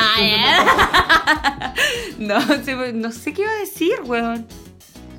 No, 2.19 2.39
me- 2.77 2.93
no 2.93 3.13
sé 3.13 3.33
qué 3.33 3.43
iba 3.43 3.51
a 3.51 3.55
decir, 3.55 3.95
weón. 4.05 4.47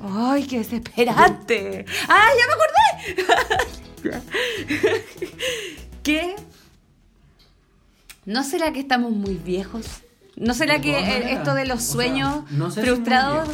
Ay, 0.02 0.44
qué 0.46 0.58
desesperante. 0.58 1.84
¡Ah, 2.08 2.28
ya 2.38 2.46
me 2.46 3.22
acordé! 4.04 4.22
¿Qué? 6.02 6.36
¿No 8.24 8.44
será 8.44 8.72
que 8.72 8.80
estamos 8.80 9.12
muy 9.12 9.34
viejos? 9.34 9.86
¿No 10.36 10.54
será 10.54 10.80
que 10.80 10.98
eh, 10.98 11.32
esto 11.32 11.54
de 11.54 11.66
los 11.66 11.78
O 11.78 11.82
sea, 11.82 11.92
sueños 11.92 12.50
no 12.50 12.70
sé 12.70 12.80
si 12.82 12.86
frustrados, 12.88 13.48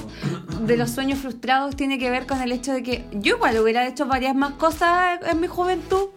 de 0.60 0.76
los 0.76 0.90
sueños 0.90 1.18
frustrados 1.18 1.74
tiene 1.76 1.98
que 1.98 2.08
ver 2.10 2.26
con 2.26 2.40
el 2.40 2.52
hecho 2.52 2.72
de 2.72 2.82
que 2.82 3.04
yo 3.12 3.36
igual 3.36 3.58
hubiera 3.58 3.86
hecho 3.86 4.06
varias 4.06 4.34
más 4.34 4.52
cosas 4.52 5.20
en 5.26 5.40
mi 5.40 5.46
juventud 5.48 6.08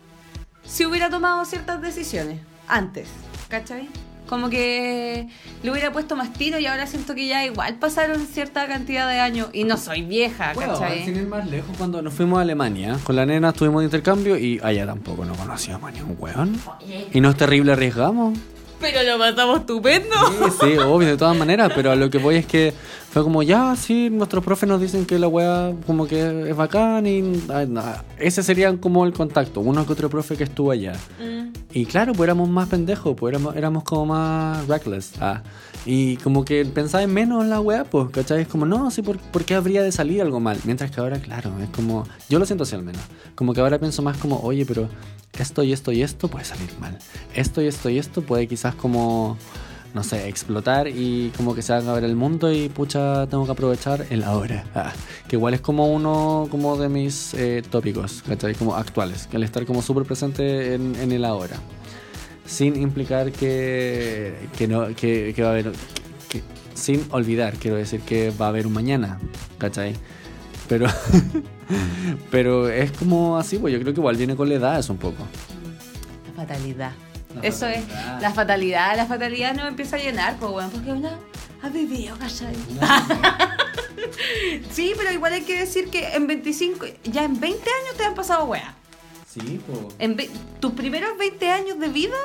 si 0.66 0.86
hubiera 0.86 1.10
tomado 1.10 1.44
ciertas 1.46 1.82
decisiones 1.82 2.40
antes, 2.68 3.08
¿cachai? 3.50 3.90
Como 4.32 4.50
que 4.50 5.28
le 5.62 5.72
hubiera 5.72 5.92
puesto 5.92 6.16
más 6.16 6.32
tiro 6.32 6.58
y 6.58 6.66
ahora 6.66 6.88
siento 6.88 7.14
que 7.16 7.28
ya 7.28 7.44
igual 7.46 7.76
pasaron 7.76 8.26
cierta 8.26 8.66
cantidad 8.66 9.06
de 9.10 9.20
años 9.20 9.50
y 9.52 9.66
no 9.66 9.76
soy 9.76 10.04
vieja, 10.04 10.54
Bueno, 10.54 10.80
¿cachai? 10.80 11.04
sin 11.04 11.18
ir 11.18 11.28
más 11.28 11.46
lejos, 11.50 11.76
cuando 11.78 12.02
nos 12.02 12.14
fuimos 12.14 12.40
a 12.40 12.44
Alemania, 12.44 12.98
con 13.04 13.18
la 13.18 13.26
nena 13.26 13.50
estuvimos 13.50 13.82
de 13.82 13.86
intercambio 13.88 14.38
y 14.38 14.58
allá 14.64 14.86
tampoco 14.86 15.26
no 15.26 15.36
conocíamos 15.36 15.90
a 15.90 15.92
ningún 15.92 16.16
weón. 16.18 16.58
Y 17.12 17.20
no 17.20 17.30
es 17.32 17.36
terrible, 17.36 17.74
arriesgamos. 17.74 18.40
Pero 18.82 19.04
lo 19.04 19.20
pasamos 19.20 19.60
estupendo. 19.62 20.16
Sí, 20.28 20.52
sí, 20.60 20.78
obvio, 20.86 21.08
de 21.08 21.18
todas 21.18 21.38
maneras, 21.38 21.72
pero 21.76 21.92
a 21.92 21.96
lo 21.96 22.10
que 22.10 22.18
voy 22.18 22.36
es 22.36 22.46
que 22.46 22.74
fue 23.12 23.24
como, 23.24 23.44
ya, 23.44 23.76
sí, 23.76 24.10
nuestros 24.10 24.44
profes 24.44 24.68
nos 24.68 24.82
dicen 24.82 25.06
que 25.06 25.20
la 25.20 25.28
weá 25.28 25.74
como 25.86 26.08
que 26.08 26.50
es 26.50 26.56
bacán 26.56 27.06
y 27.06 27.22
nah, 27.22 27.98
ese 28.18 28.42
sería 28.42 28.76
como 28.78 29.06
el 29.06 29.14
contacto, 29.14 29.60
uno 29.60 29.86
que 29.86 29.94
otro 29.94 30.10
profe 30.10 30.36
que 30.36 30.46
estuvo 30.46 30.72
allá. 30.72 30.94
Mm. 31.20 31.50
Y 31.74 31.86
claro, 31.86 32.14
pues 32.14 32.28
éramos 32.28 32.50
más 32.50 32.70
pendejos, 32.70 33.16
pues 33.18 33.34
éramos, 33.34 33.56
éramos 33.56 33.84
como 33.84 34.08
más 34.08 34.68
reckless. 34.68 35.14
ah. 35.22 35.42
Y 35.86 36.18
como 36.18 36.46
que 36.46 36.64
pensaba 36.66 37.04
en 37.04 37.14
menos 37.14 37.44
en 37.44 37.50
la 37.50 37.60
weá, 37.60 37.86
pues, 37.86 38.10
¿cachai? 38.12 38.42
Es 38.42 38.48
como, 38.48 38.66
no, 38.66 38.92
sí, 38.92 39.02
¿por, 39.02 39.18
qué 39.46 39.56
habría 39.56 39.82
de 39.82 39.92
salir 39.92 40.22
algo 40.22 40.40
mal? 40.40 40.60
Mientras 40.64 40.92
que 40.92 41.00
ahora, 41.00 41.20
claro, 41.20 41.52
es 41.62 41.70
como, 41.70 42.06
yo 42.30 42.38
lo 42.38 42.46
siento 42.46 42.64
así 42.64 42.76
al 42.76 42.84
menos. 42.84 43.02
Como 43.36 43.54
que 43.54 43.62
ahora 43.62 43.80
pienso 43.80 44.02
más 44.04 44.18
como, 44.18 44.40
oye, 44.42 44.66
pero 44.66 44.88
esto 45.40 45.64
y 45.64 45.74
esto 45.74 45.92
y 45.92 46.04
esto 46.04 46.28
puede 46.28 46.46
salir 46.46 46.70
mal. 46.80 46.98
Esto 47.34 47.62
y 47.62 47.68
esto 47.68 47.90
y 47.90 47.98
esto 47.98 48.22
puede 48.22 48.48
quizás 48.48 48.76
como, 48.76 49.38
no 49.96 50.04
sé, 50.04 50.28
explotar 50.28 50.88
y 50.88 51.32
como 51.36 51.56
que 51.56 51.64
se 51.64 51.74
haga 51.74 51.94
ver 51.94 52.04
el 52.04 52.16
mundo 52.16 52.52
y 52.54 52.70
pucha, 52.70 53.26
tengo 53.26 53.46
que 53.46 53.52
aprovechar 53.52 54.06
el 54.12 54.24
ahora. 54.24 54.66
Ah, 54.76 54.94
que 55.28 55.36
igual 55.36 55.54
es 55.54 55.62
como 55.62 55.92
uno 55.92 56.48
como 56.52 56.78
de 56.78 56.90
mis 56.90 57.34
eh, 57.34 57.64
tópicos, 57.70 58.24
¿cachai? 58.28 58.54
Como 58.54 58.76
actuales, 58.76 59.28
que 59.28 59.38
el 59.38 59.44
estar 59.44 59.66
como 59.66 59.82
súper 59.82 60.04
presente 60.04 60.76
en, 60.76 60.96
en 60.96 61.12
el 61.12 61.26
ahora. 61.26 61.58
Sin 62.46 62.76
implicar 62.76 63.32
que, 63.32 64.34
que, 64.58 64.68
no, 64.68 64.88
que, 64.96 65.34
que 65.36 65.42
va 65.42 65.50
a 65.50 65.52
haber... 65.52 65.72
que- 66.30 66.44
sin 66.74 67.06
olvidar, 67.12 67.54
quiero 67.56 67.78
decir 67.78 68.02
que 68.02 68.32
va 68.32 68.48
a 68.48 68.50
haber 68.50 68.66
un 68.68 68.74
mañana, 68.74 69.20
¿cachai? 69.58 69.94
Pero, 70.68 70.88
pero 72.32 72.70
es 72.70 72.92
como 72.92 73.38
así, 73.38 73.58
pues 73.58 73.74
yo 73.74 73.80
creo 73.80 73.94
que 73.94 74.00
igual 74.00 74.16
viene 74.18 74.36
con 74.36 74.50
la 74.50 74.56
edad 74.56 74.80
eso 74.80 74.94
un 74.94 75.00
poco. 75.00 75.28
La 76.28 76.34
fatalidad. 76.46 76.92
La 77.36 77.42
Eso 77.48 77.68
es, 77.68 77.84
la 78.20 78.32
fatalidad, 78.34 78.96
la 78.98 79.06
fatalidad 79.06 79.54
no 79.56 79.64
me 79.64 79.70
empieza 79.70 79.96
a 79.96 80.00
llenar, 80.00 80.38
pues 80.38 80.52
bueno, 80.52 80.70
porque 80.70 80.92
una 80.92 81.12
ha 81.62 81.70
vivido, 81.70 82.18
¿cachai? 82.18 82.56
Sí, 84.72 84.94
pero 84.98 85.12
igual 85.12 85.34
hay 85.34 85.42
que 85.42 85.60
decir 85.60 85.90
que 85.90 86.16
en 86.16 86.28
25, 86.28 86.86
ya 87.04 87.24
en 87.24 87.40
20 87.40 87.60
años 87.60 87.98
te 87.98 88.04
han 88.04 88.16
pasado 88.16 88.46
weas. 88.46 88.74
Sí, 89.34 89.62
pues... 89.66 89.96
En 90.00 90.18
tus 90.60 90.74
primeros 90.74 91.18
20 91.18 91.50
años 91.50 91.80
de 91.80 91.88
vida 91.88 92.18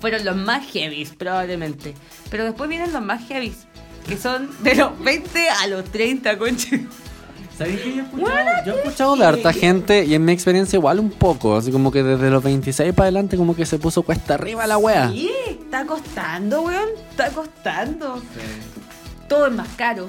fueron 0.00 0.24
los 0.24 0.34
más 0.34 0.66
heavies, 0.72 1.10
probablemente. 1.10 1.94
Pero 2.30 2.44
después 2.44 2.68
vienen 2.68 2.92
los 2.92 3.02
más 3.02 3.26
heavies, 3.28 3.66
que 4.08 4.16
son 4.16 4.50
de 4.62 4.74
los 4.74 4.98
20 5.00 5.48
a 5.48 5.66
los 5.68 5.84
30, 5.84 6.38
conche. 6.38 6.86
¿Sabéis 7.56 7.80
que 7.80 7.94
yo 7.94 8.02
he 8.02 8.04
escuchado, 8.04 8.64
yo 8.66 8.72
he 8.72 8.78
escuchado 8.78 9.16
de 9.16 9.24
harta 9.24 9.52
gente 9.52 10.04
y 10.04 10.14
en 10.14 10.24
mi 10.24 10.32
experiencia 10.32 10.76
igual 10.76 10.98
un 10.98 11.10
poco, 11.10 11.56
así 11.56 11.70
como 11.70 11.92
que 11.92 12.02
desde 12.02 12.30
los 12.30 12.42
26 12.42 12.92
para 12.94 13.04
adelante 13.04 13.36
como 13.36 13.54
que 13.54 13.66
se 13.66 13.78
puso 13.78 14.02
cuesta 14.02 14.34
arriba 14.34 14.66
la 14.66 14.78
wea. 14.78 15.10
Sí, 15.10 15.30
está 15.48 15.86
costando, 15.86 16.62
weón. 16.62 16.88
Está 17.10 17.30
costando. 17.30 18.20
Todo 19.28 19.46
es 19.46 19.52
más 19.52 19.68
caro. 19.76 20.08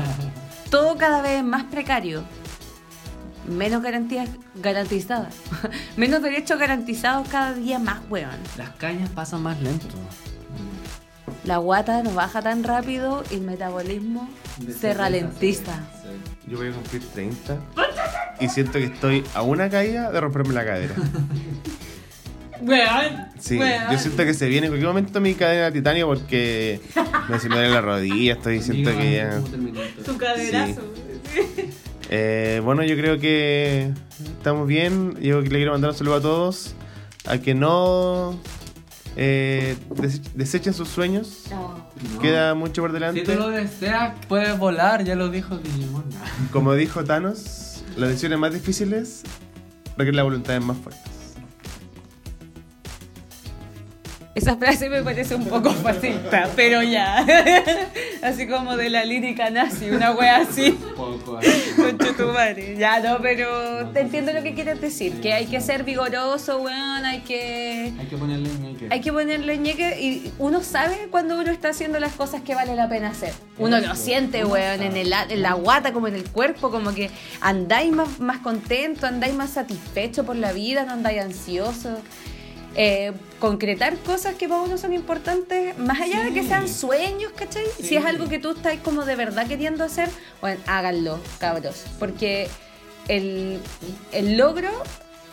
Todo 0.70 0.96
cada 0.96 1.22
vez 1.22 1.38
es 1.38 1.44
más 1.44 1.64
precario. 1.64 2.24
Menos 3.46 3.82
garantías 3.82 4.28
garantizadas. 4.54 5.34
Menos 5.96 6.22
derechos 6.22 6.58
garantizados 6.58 7.28
cada 7.28 7.54
día 7.54 7.78
más, 7.78 8.00
weón. 8.08 8.30
Las 8.56 8.70
cañas 8.70 9.10
pasan 9.10 9.42
más 9.42 9.60
lento. 9.60 9.86
La 11.44 11.56
guata 11.56 12.02
no 12.02 12.12
baja 12.12 12.40
tan 12.40 12.62
rápido 12.62 13.24
y 13.30 13.34
el 13.34 13.40
metabolismo 13.40 14.28
se 14.80 14.94
ralentiza. 14.94 15.80
Yo 16.46 16.58
voy 16.58 16.68
a 16.68 16.72
cumplir 16.72 17.02
30 17.04 17.58
y 18.38 18.48
siento 18.48 18.74
que 18.74 18.84
estoy 18.84 19.24
a 19.34 19.42
una 19.42 19.68
caída 19.68 20.12
de 20.12 20.20
romperme 20.20 20.54
la 20.54 20.64
cadera. 20.64 20.94
Weón. 22.60 23.26
Sí, 23.40 23.58
yo 23.90 23.98
siento 23.98 24.24
que 24.24 24.34
se 24.34 24.46
viene 24.46 24.68
en 24.68 24.72
cualquier 24.72 24.88
momento 24.88 25.20
mi 25.20 25.34
cadena 25.34 25.64
de 25.64 25.72
titanio 25.72 26.06
porque 26.06 26.80
me 27.28 27.40
se 27.40 27.48
me 27.48 27.56
duele 27.56 27.70
la 27.70 27.80
rodilla, 27.80 28.34
estoy 28.34 28.62
siento 28.62 28.96
que 28.96 29.16
ya... 29.16 29.40
Tu 30.04 30.16
caderazo. 30.16 30.80
Eh, 32.14 32.60
bueno, 32.62 32.82
yo 32.84 32.94
creo 32.94 33.18
que 33.18 33.90
estamos 34.36 34.68
bien. 34.68 35.16
Yo 35.22 35.40
le 35.40 35.48
quiero 35.48 35.72
mandar 35.72 35.90
un 35.92 35.96
saludo 35.96 36.16
a 36.16 36.20
todos. 36.20 36.74
A 37.26 37.38
que 37.38 37.54
no 37.54 38.38
eh, 39.16 39.76
des- 39.96 40.36
desechen 40.36 40.74
sus 40.74 40.88
sueños. 40.88 41.44
No. 41.50 42.18
Queda 42.20 42.54
mucho 42.54 42.82
por 42.82 42.92
delante. 42.92 43.20
Si 43.24 43.26
tú 43.32 43.38
lo 43.38 43.48
deseas, 43.48 44.12
puedes 44.28 44.58
volar, 44.58 45.04
ya 45.04 45.14
lo 45.14 45.30
dijo 45.30 45.56
Digimon. 45.56 46.04
Como 46.52 46.74
dijo 46.74 47.02
Thanos, 47.04 47.82
las 47.96 48.10
decisiones 48.10 48.38
más 48.38 48.52
difíciles 48.52 49.22
requieren 49.96 50.16
la 50.16 50.24
voluntad 50.24 50.60
más 50.60 50.76
fuertes. 50.76 51.11
Esa 54.34 54.56
frase 54.56 54.88
me 54.88 55.02
parece 55.02 55.34
un 55.34 55.44
poco 55.44 55.70
fascista, 55.72 56.48
pero 56.56 56.82
ya. 56.82 57.26
Así 58.22 58.46
como 58.46 58.78
de 58.78 58.88
la 58.88 59.04
lírica 59.04 59.50
nazi, 59.50 59.90
una 59.90 60.12
wea 60.12 60.38
así. 60.38 60.70
Poco. 60.96 61.38
Madre. 62.32 62.76
Ya, 62.78 63.00
no, 63.00 63.18
pero 63.20 63.90
te 63.92 64.00
entiendo 64.00 64.32
lo 64.32 64.42
que 64.42 64.54
quieres 64.54 64.80
decir. 64.80 65.20
Que 65.20 65.34
hay 65.34 65.46
que 65.46 65.60
ser 65.60 65.84
vigoroso, 65.84 66.58
weón. 66.60 67.04
Hay 67.04 67.20
que. 67.20 67.92
Hay 67.98 68.06
que 68.06 68.16
ponerle 68.16 68.48
ñeque. 68.48 68.88
Hay 68.90 69.00
que 69.00 69.12
ponerle 69.12 69.58
ñeque 69.58 70.00
y 70.00 70.32
uno 70.38 70.62
sabe 70.62 71.08
cuando 71.10 71.38
uno 71.38 71.50
está 71.50 71.70
haciendo 71.70 72.00
las 72.00 72.12
cosas 72.12 72.42
que 72.42 72.54
vale 72.54 72.74
la 72.74 72.88
pena 72.88 73.10
hacer. 73.10 73.34
Uno 73.58 73.80
lo 73.80 73.94
siente, 73.96 74.44
weón, 74.44 74.82
en, 74.82 74.96
el, 74.96 75.12
en 75.28 75.42
la 75.42 75.52
guata, 75.54 75.92
como 75.92 76.08
en 76.08 76.14
el 76.14 76.24
cuerpo, 76.30 76.70
como 76.70 76.94
que 76.94 77.10
andáis 77.40 77.92
más, 77.92 78.20
más 78.20 78.38
contento, 78.38 79.06
andáis 79.06 79.34
más 79.34 79.50
satisfecho 79.50 80.24
por 80.24 80.36
la 80.36 80.52
vida, 80.52 80.84
no 80.84 80.92
andáis 80.92 81.20
ansioso. 81.20 81.98
Eh, 82.74 83.12
concretar 83.38 83.96
cosas 83.98 84.34
que 84.36 84.48
para 84.48 84.62
uno 84.62 84.78
son 84.78 84.94
importantes, 84.94 85.76
más 85.76 86.00
allá 86.00 86.22
de 86.22 86.32
que 86.32 86.42
sean 86.42 86.68
sueños, 86.68 87.30
¿cachai? 87.36 87.64
Si 87.78 87.96
es 87.96 88.04
algo 88.04 88.28
que 88.28 88.38
tú 88.38 88.52
estás 88.52 88.78
como 88.78 89.04
de 89.04 89.14
verdad 89.14 89.46
queriendo 89.46 89.84
hacer, 89.84 90.08
bueno, 90.40 90.58
háganlo, 90.66 91.20
cabros. 91.38 91.84
Porque 91.98 92.48
el, 93.08 93.58
el 94.12 94.38
logro, 94.38 94.70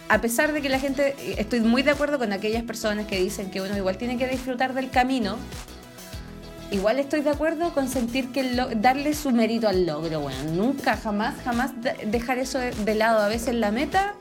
a 0.09 0.19
pesar 0.19 0.51
de 0.51 0.61
que 0.61 0.67
la 0.67 0.79
gente, 0.79 1.15
estoy 1.39 1.61
muy 1.61 1.81
de 1.81 1.91
acuerdo 1.91 2.19
con 2.19 2.33
aquellas 2.33 2.63
personas 2.63 3.05
que 3.05 3.17
dicen 3.19 3.51
que 3.51 3.61
uno 3.61 3.77
igual 3.77 3.97
tiene 3.97 4.17
que 4.17 4.27
disfrutar 4.27 4.73
del 4.73 4.89
camino, 4.89 5.37
igual 6.71 6.99
estoy 6.99 7.21
de 7.21 7.29
acuerdo 7.29 7.73
con 7.73 7.87
sentir 7.87 8.31
que 8.33 8.41
el 8.41 8.81
darle 8.81 9.13
su 9.13 9.31
mérito 9.31 9.67
al 9.69 9.85
logro, 9.85 10.19
bueno, 10.19 10.43
nunca, 10.51 10.97
jamás, 10.97 11.35
jamás 11.45 11.71
de- 11.81 11.95
dejar 12.07 12.37
eso 12.37 12.59
de, 12.59 12.71
de 12.71 12.95
lado. 12.95 13.19
A 13.21 13.27
veces 13.27 13.55
la 13.55 13.71
meta, 13.71 14.15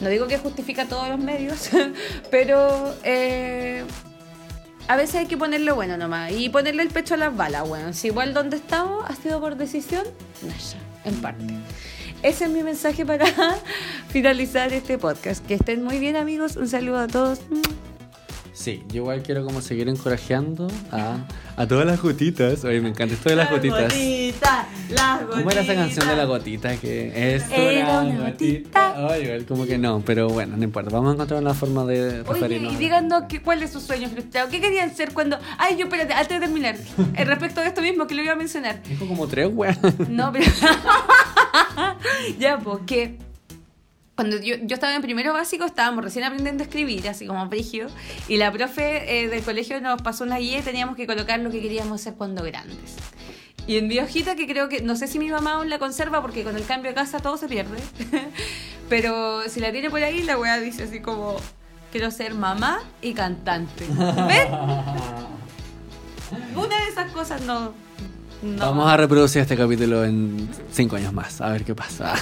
no 0.00 0.08
digo 0.08 0.26
que 0.26 0.38
justifica 0.38 0.86
todos 0.86 1.08
los 1.08 1.18
medios, 1.18 1.70
pero 2.30 2.94
eh, 3.02 3.84
a 4.88 4.96
veces 4.96 5.16
hay 5.16 5.26
que 5.26 5.36
ponerle 5.36 5.72
bueno 5.72 5.96
nomás 5.96 6.32
y 6.32 6.48
ponerle 6.48 6.82
el 6.82 6.90
pecho 6.90 7.14
a 7.14 7.16
las 7.16 7.36
balas, 7.36 7.68
bueno. 7.68 7.92
Si 7.92 8.08
igual 8.08 8.34
donde 8.34 8.56
estamos 8.56 9.04
ha 9.08 9.14
sido 9.14 9.40
por 9.40 9.56
decisión, 9.56 10.04
Naya, 10.42 10.78
en 11.04 11.20
parte. 11.20 11.44
Ese 12.22 12.44
es 12.44 12.50
mi 12.50 12.62
mensaje 12.62 13.04
para 13.04 13.26
finalizar 14.08 14.72
este 14.72 14.98
podcast. 14.98 15.44
Que 15.46 15.54
estén 15.54 15.82
muy 15.84 15.98
bien 15.98 16.16
amigos, 16.16 16.56
un 16.56 16.68
saludo 16.68 16.98
a 16.98 17.06
todos. 17.06 17.40
Sí, 18.58 18.82
yo 18.88 19.02
igual 19.02 19.22
quiero 19.22 19.44
como 19.44 19.60
seguir 19.60 19.86
encorajeando 19.86 20.66
a, 20.90 21.18
a 21.58 21.66
todas 21.68 21.84
las 21.84 22.00
gotitas. 22.00 22.64
Oye, 22.64 22.80
me 22.80 22.88
encanta 22.88 23.14
esto 23.14 23.28
de 23.28 23.36
las 23.36 23.50
gotitas. 23.50 23.82
gotitas, 23.92 24.66
las 24.88 25.20
gotitas. 25.20 25.36
¿Cómo 25.36 25.50
era 25.50 25.60
esa 25.60 25.74
canción 25.74 26.08
de 26.08 26.16
la 26.16 26.24
gotita? 26.24 26.74
Que 26.78 27.34
es 27.34 27.44
Era 27.50 28.00
una 28.00 28.30
gotita. 28.30 29.08
Ay, 29.10 29.24
igual 29.24 29.44
como 29.44 29.66
que 29.66 29.76
no, 29.76 30.00
pero 30.06 30.30
bueno, 30.30 30.56
no 30.56 30.64
importa. 30.64 30.88
Vamos 30.90 31.10
a 31.10 31.12
encontrar 31.14 31.42
una 31.42 31.52
forma 31.52 31.84
de 31.84 32.22
Oye, 32.22 32.32
referirnos. 32.32 32.72
y 32.72 32.76
díganos 32.76 33.24
qué- 33.28 33.42
cuál 33.42 33.62
es 33.62 33.72
su 33.72 33.80
sueño 33.80 34.08
frustrado. 34.08 34.48
¿Qué 34.48 34.58
querían 34.58 34.94
ser 34.96 35.12
cuando.? 35.12 35.38
Ay, 35.58 35.76
yo 35.76 35.84
espérate, 35.84 36.14
antes 36.14 36.40
de 36.40 36.46
terminar. 36.46 36.76
eh, 37.14 37.24
respecto 37.26 37.60
de 37.60 37.66
esto 37.66 37.82
mismo 37.82 38.06
que 38.06 38.14
lo 38.14 38.22
iba 38.22 38.32
a 38.32 38.36
mencionar. 38.36 38.82
Dijo 38.84 39.06
como 39.06 39.26
tres, 39.28 39.50
weón. 39.52 39.76
No, 40.08 40.32
pero. 40.32 40.46
ya, 42.38 42.58
pues 42.58 42.78
que. 42.86 43.18
Cuando 44.16 44.38
yo, 44.38 44.56
yo 44.62 44.74
estaba 44.74 44.94
en 44.94 45.02
primero 45.02 45.34
básico, 45.34 45.66
estábamos 45.66 46.02
recién 46.02 46.24
aprendiendo 46.24 46.62
a 46.62 46.66
escribir, 46.66 47.06
así 47.06 47.26
como 47.26 47.46
brígido, 47.48 47.90
y 48.28 48.38
la 48.38 48.50
profe 48.50 49.24
eh, 49.24 49.28
del 49.28 49.42
colegio 49.42 49.78
nos 49.82 50.00
pasó 50.00 50.24
una 50.24 50.38
guía 50.38 50.60
y 50.60 50.62
teníamos 50.62 50.96
que 50.96 51.06
colocar 51.06 51.38
lo 51.38 51.50
que 51.50 51.60
queríamos 51.60 52.00
ser 52.00 52.14
cuando 52.14 52.42
grandes. 52.42 52.96
Y 53.66 53.76
en 53.76 53.88
mi 53.88 53.98
hojita, 53.98 54.34
que 54.34 54.46
creo 54.46 54.70
que, 54.70 54.80
no 54.80 54.96
sé 54.96 55.06
si 55.06 55.18
mi 55.18 55.28
mamá 55.28 55.54
aún 55.54 55.68
la 55.68 55.78
conserva, 55.78 56.22
porque 56.22 56.44
con 56.44 56.56
el 56.56 56.64
cambio 56.64 56.92
de 56.92 56.94
casa 56.94 57.18
todo 57.18 57.36
se 57.36 57.46
pierde, 57.46 57.76
pero 58.88 59.46
si 59.50 59.60
la 59.60 59.70
tiene 59.70 59.90
por 59.90 60.02
ahí, 60.02 60.22
la 60.22 60.38
weá 60.38 60.58
dice 60.60 60.84
así 60.84 61.00
como, 61.00 61.36
quiero 61.92 62.10
ser 62.10 62.34
mamá 62.34 62.80
y 63.02 63.12
cantante. 63.12 63.84
¿Ven? 63.86 64.48
Una 66.56 66.80
de 66.80 66.88
esas 66.88 67.12
cosas 67.12 67.42
no... 67.42 67.74
no 68.42 68.58
Vamos 68.58 68.88
a 68.88 68.96
reproducir 68.96 69.42
este 69.42 69.56
capítulo 69.56 70.04
en 70.04 70.48
cinco 70.72 70.96
años 70.96 71.12
más, 71.12 71.40
a 71.40 71.50
ver 71.50 71.64
qué 71.64 71.74
pasa. 71.74 72.14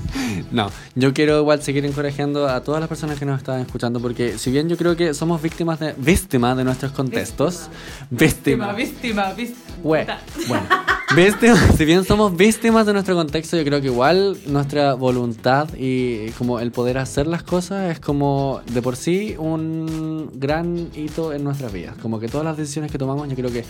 no, 0.52 0.70
yo 0.94 1.12
quiero 1.12 1.40
igual 1.40 1.62
seguir 1.62 1.84
encorajeando 1.84 2.48
a 2.48 2.62
todas 2.62 2.80
las 2.80 2.88
personas 2.88 3.18
que 3.18 3.24
nos 3.24 3.38
están 3.38 3.60
escuchando, 3.60 4.00
porque 4.00 4.38
si 4.38 4.50
bien 4.50 4.68
yo 4.68 4.76
creo 4.76 4.96
que 4.96 5.14
somos 5.14 5.42
víctimas 5.42 5.80
de, 5.80 5.94
víctimas 5.96 6.56
de 6.56 6.64
nuestros 6.64 6.92
contextos, 6.92 7.68
Víctima, 8.10 8.72
víctimas. 8.72 8.76
víctima, 8.76 9.32
víctima. 9.32 9.76
Güey, 9.82 10.06
bueno, 10.48 10.66
víctimas, 11.14 11.76
si 11.76 11.84
bien 11.84 12.04
somos 12.04 12.36
víctimas 12.36 12.86
de 12.86 12.92
nuestro 12.92 13.14
contexto, 13.14 13.56
yo 13.56 13.64
creo 13.64 13.80
que 13.80 13.88
igual 13.88 14.36
nuestra 14.46 14.94
voluntad 14.94 15.68
y 15.76 16.30
como 16.32 16.60
el 16.60 16.72
poder 16.72 16.98
hacer 16.98 17.26
las 17.26 17.42
cosas 17.42 17.90
es 17.90 18.00
como 18.00 18.60
de 18.72 18.82
por 18.82 18.96
sí 18.96 19.34
un 19.38 20.30
gran 20.34 20.88
hito 20.94 21.32
en 21.32 21.44
nuestras 21.44 21.72
vidas. 21.72 21.96
Como 22.00 22.18
que 22.18 22.28
todas 22.28 22.44
las 22.44 22.56
decisiones 22.56 22.90
que 22.90 22.98
tomamos 22.98 23.28
yo 23.28 23.34
creo 23.34 23.50
que 23.50 23.64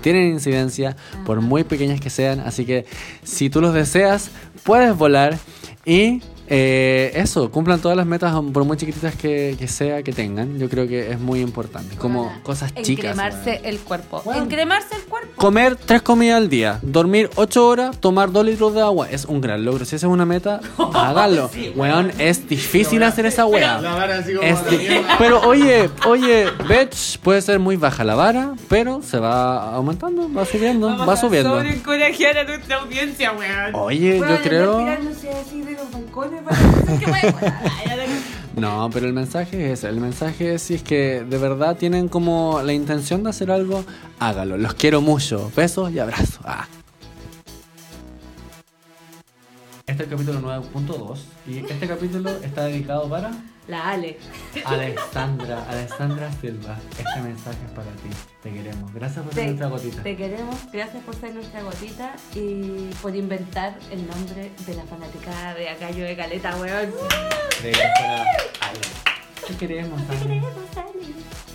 tienen 0.00 0.32
incidencia, 0.32 0.96
por 1.24 1.39
muy 1.40 1.64
pequeñas 1.64 2.00
que 2.00 2.10
sean. 2.10 2.40
Así 2.40 2.64
que 2.64 2.86
si 3.22 3.50
tú 3.50 3.60
los 3.60 3.74
deseas, 3.74 4.30
puedes 4.64 4.96
volar 4.96 5.38
y... 5.84 6.22
eh, 6.50 7.12
eso, 7.14 7.50
cumplan 7.50 7.80
todas 7.80 7.96
las 7.96 8.06
metas, 8.06 8.34
por 8.52 8.64
muy 8.64 8.76
chiquititas 8.76 9.14
que, 9.14 9.54
que 9.58 9.68
sea 9.68 10.02
que 10.02 10.12
tengan. 10.12 10.58
Yo 10.58 10.68
creo 10.68 10.88
que 10.88 11.12
es 11.12 11.20
muy 11.20 11.40
importante. 11.40 11.96
Como 11.96 12.24
Bueno, 12.24 12.40
cosas 12.42 12.74
chicas. 12.74 13.04
Encremarse 13.12 13.60
el 13.64 13.78
cuerpo. 13.78 14.20
Bueno. 14.24 14.42
Encremarse 14.42 14.96
el 14.96 15.02
cuerpo. 15.02 15.30
Comer 15.36 15.76
tres 15.76 16.02
comidas 16.02 16.38
al 16.38 16.48
día, 16.48 16.78
dormir 16.82 17.30
ocho 17.36 17.66
horas, 17.68 17.98
tomar 18.00 18.32
dos 18.32 18.44
litros 18.44 18.74
de 18.74 18.80
agua. 18.80 19.08
Es 19.10 19.24
un 19.26 19.40
gran 19.40 19.64
logro. 19.64 19.84
Si 19.84 19.94
esa 19.96 20.06
es 20.08 20.12
una 20.12 20.26
meta, 20.26 20.60
hágalo. 20.94 21.50
weón, 21.76 22.10
es 22.18 22.48
difícil 22.48 23.02
hacer 23.04 23.26
esa 23.26 23.46
weá. 23.46 23.80
Pero 25.18 25.40
oye, 25.42 25.88
oye, 26.06 26.46
bitch, 26.68 27.18
puede 27.20 27.42
ser 27.42 27.58
muy 27.58 27.76
baja 27.76 28.02
la 28.04 28.14
vara, 28.16 28.54
pero 28.68 29.02
se 29.02 29.18
va 29.18 29.74
aumentando, 29.74 30.32
va 30.32 30.44
subiendo, 30.44 30.88
Vamos 30.88 31.08
va 31.08 31.12
a 31.12 31.16
subiendo. 31.16 31.50
sobrecorajear 31.56 32.38
a 32.38 32.44
nuestra 32.44 32.76
audiencia, 32.78 33.32
weón. 33.32 33.74
Oye, 33.74 34.18
yo 34.18 34.36
creo. 34.42 34.78
así 34.80 35.62
de 35.62 35.72
los 35.72 35.90
balcones 35.92 36.39
ay. 37.12 37.34
No, 38.56 38.90
pero 38.92 39.06
el 39.06 39.12
mensaje 39.12 39.72
es 39.72 39.78
ese. 39.78 39.88
El 39.88 40.00
mensaje 40.00 40.54
es 40.54 40.62
si 40.62 40.74
es 40.74 40.82
que 40.82 41.24
de 41.24 41.38
verdad 41.38 41.76
tienen 41.76 42.08
como 42.08 42.60
la 42.62 42.72
intención 42.72 43.22
de 43.22 43.30
hacer 43.30 43.50
algo, 43.50 43.84
hágalo. 44.18 44.58
Los 44.58 44.74
quiero 44.74 45.00
mucho. 45.00 45.50
Besos 45.56 45.92
y 45.92 45.98
abrazos. 45.98 46.40
Ah. 46.44 46.66
Este 49.86 50.04
es 50.04 50.10
el 50.10 50.16
capítulo 50.16 50.40
9.2 50.40 51.18
y 51.48 51.58
este 51.58 51.88
capítulo 51.88 52.30
está 52.42 52.64
dedicado 52.64 53.08
para 53.08 53.32
La 53.68 53.90
Ale. 53.90 54.18
Alexandra, 54.64 55.64
Alexandra 55.68 56.30
Silva. 56.40 56.76
Este 56.98 57.20
mensaje 57.22 57.58
es 57.66 57.70
para 57.72 57.90
ti. 57.92 58.08
Te 58.42 58.52
queremos. 58.52 58.92
Gracias 58.92 59.24
por 59.24 59.34
ser 59.34 59.42
Te, 59.42 59.46
nuestra 59.48 59.68
gotita. 59.68 60.02
te 60.02 60.16
queremos, 60.16 60.56
gracias 60.72 61.04
por 61.04 61.14
ser 61.14 61.34
nuestra 61.34 61.62
gotita 61.62 62.14
y 62.34 62.90
por 63.02 63.14
inventar 63.14 63.78
el 63.90 64.06
nombre 64.06 64.50
de 64.66 64.74
la 64.74 64.82
fanaticada 64.84 65.54
de 65.54 65.68
Acayo 65.68 66.04
de 66.04 66.16
Caleta, 66.16 66.56
weón. 66.56 66.90
De 67.62 67.72
para 67.72 68.22
Ale. 68.22 68.80
Te 69.46 69.56
queremos, 69.56 70.00
Ale. 70.08 70.18
Te 70.18 70.26
queremos, 70.26 70.76
Ale. 70.76 71.49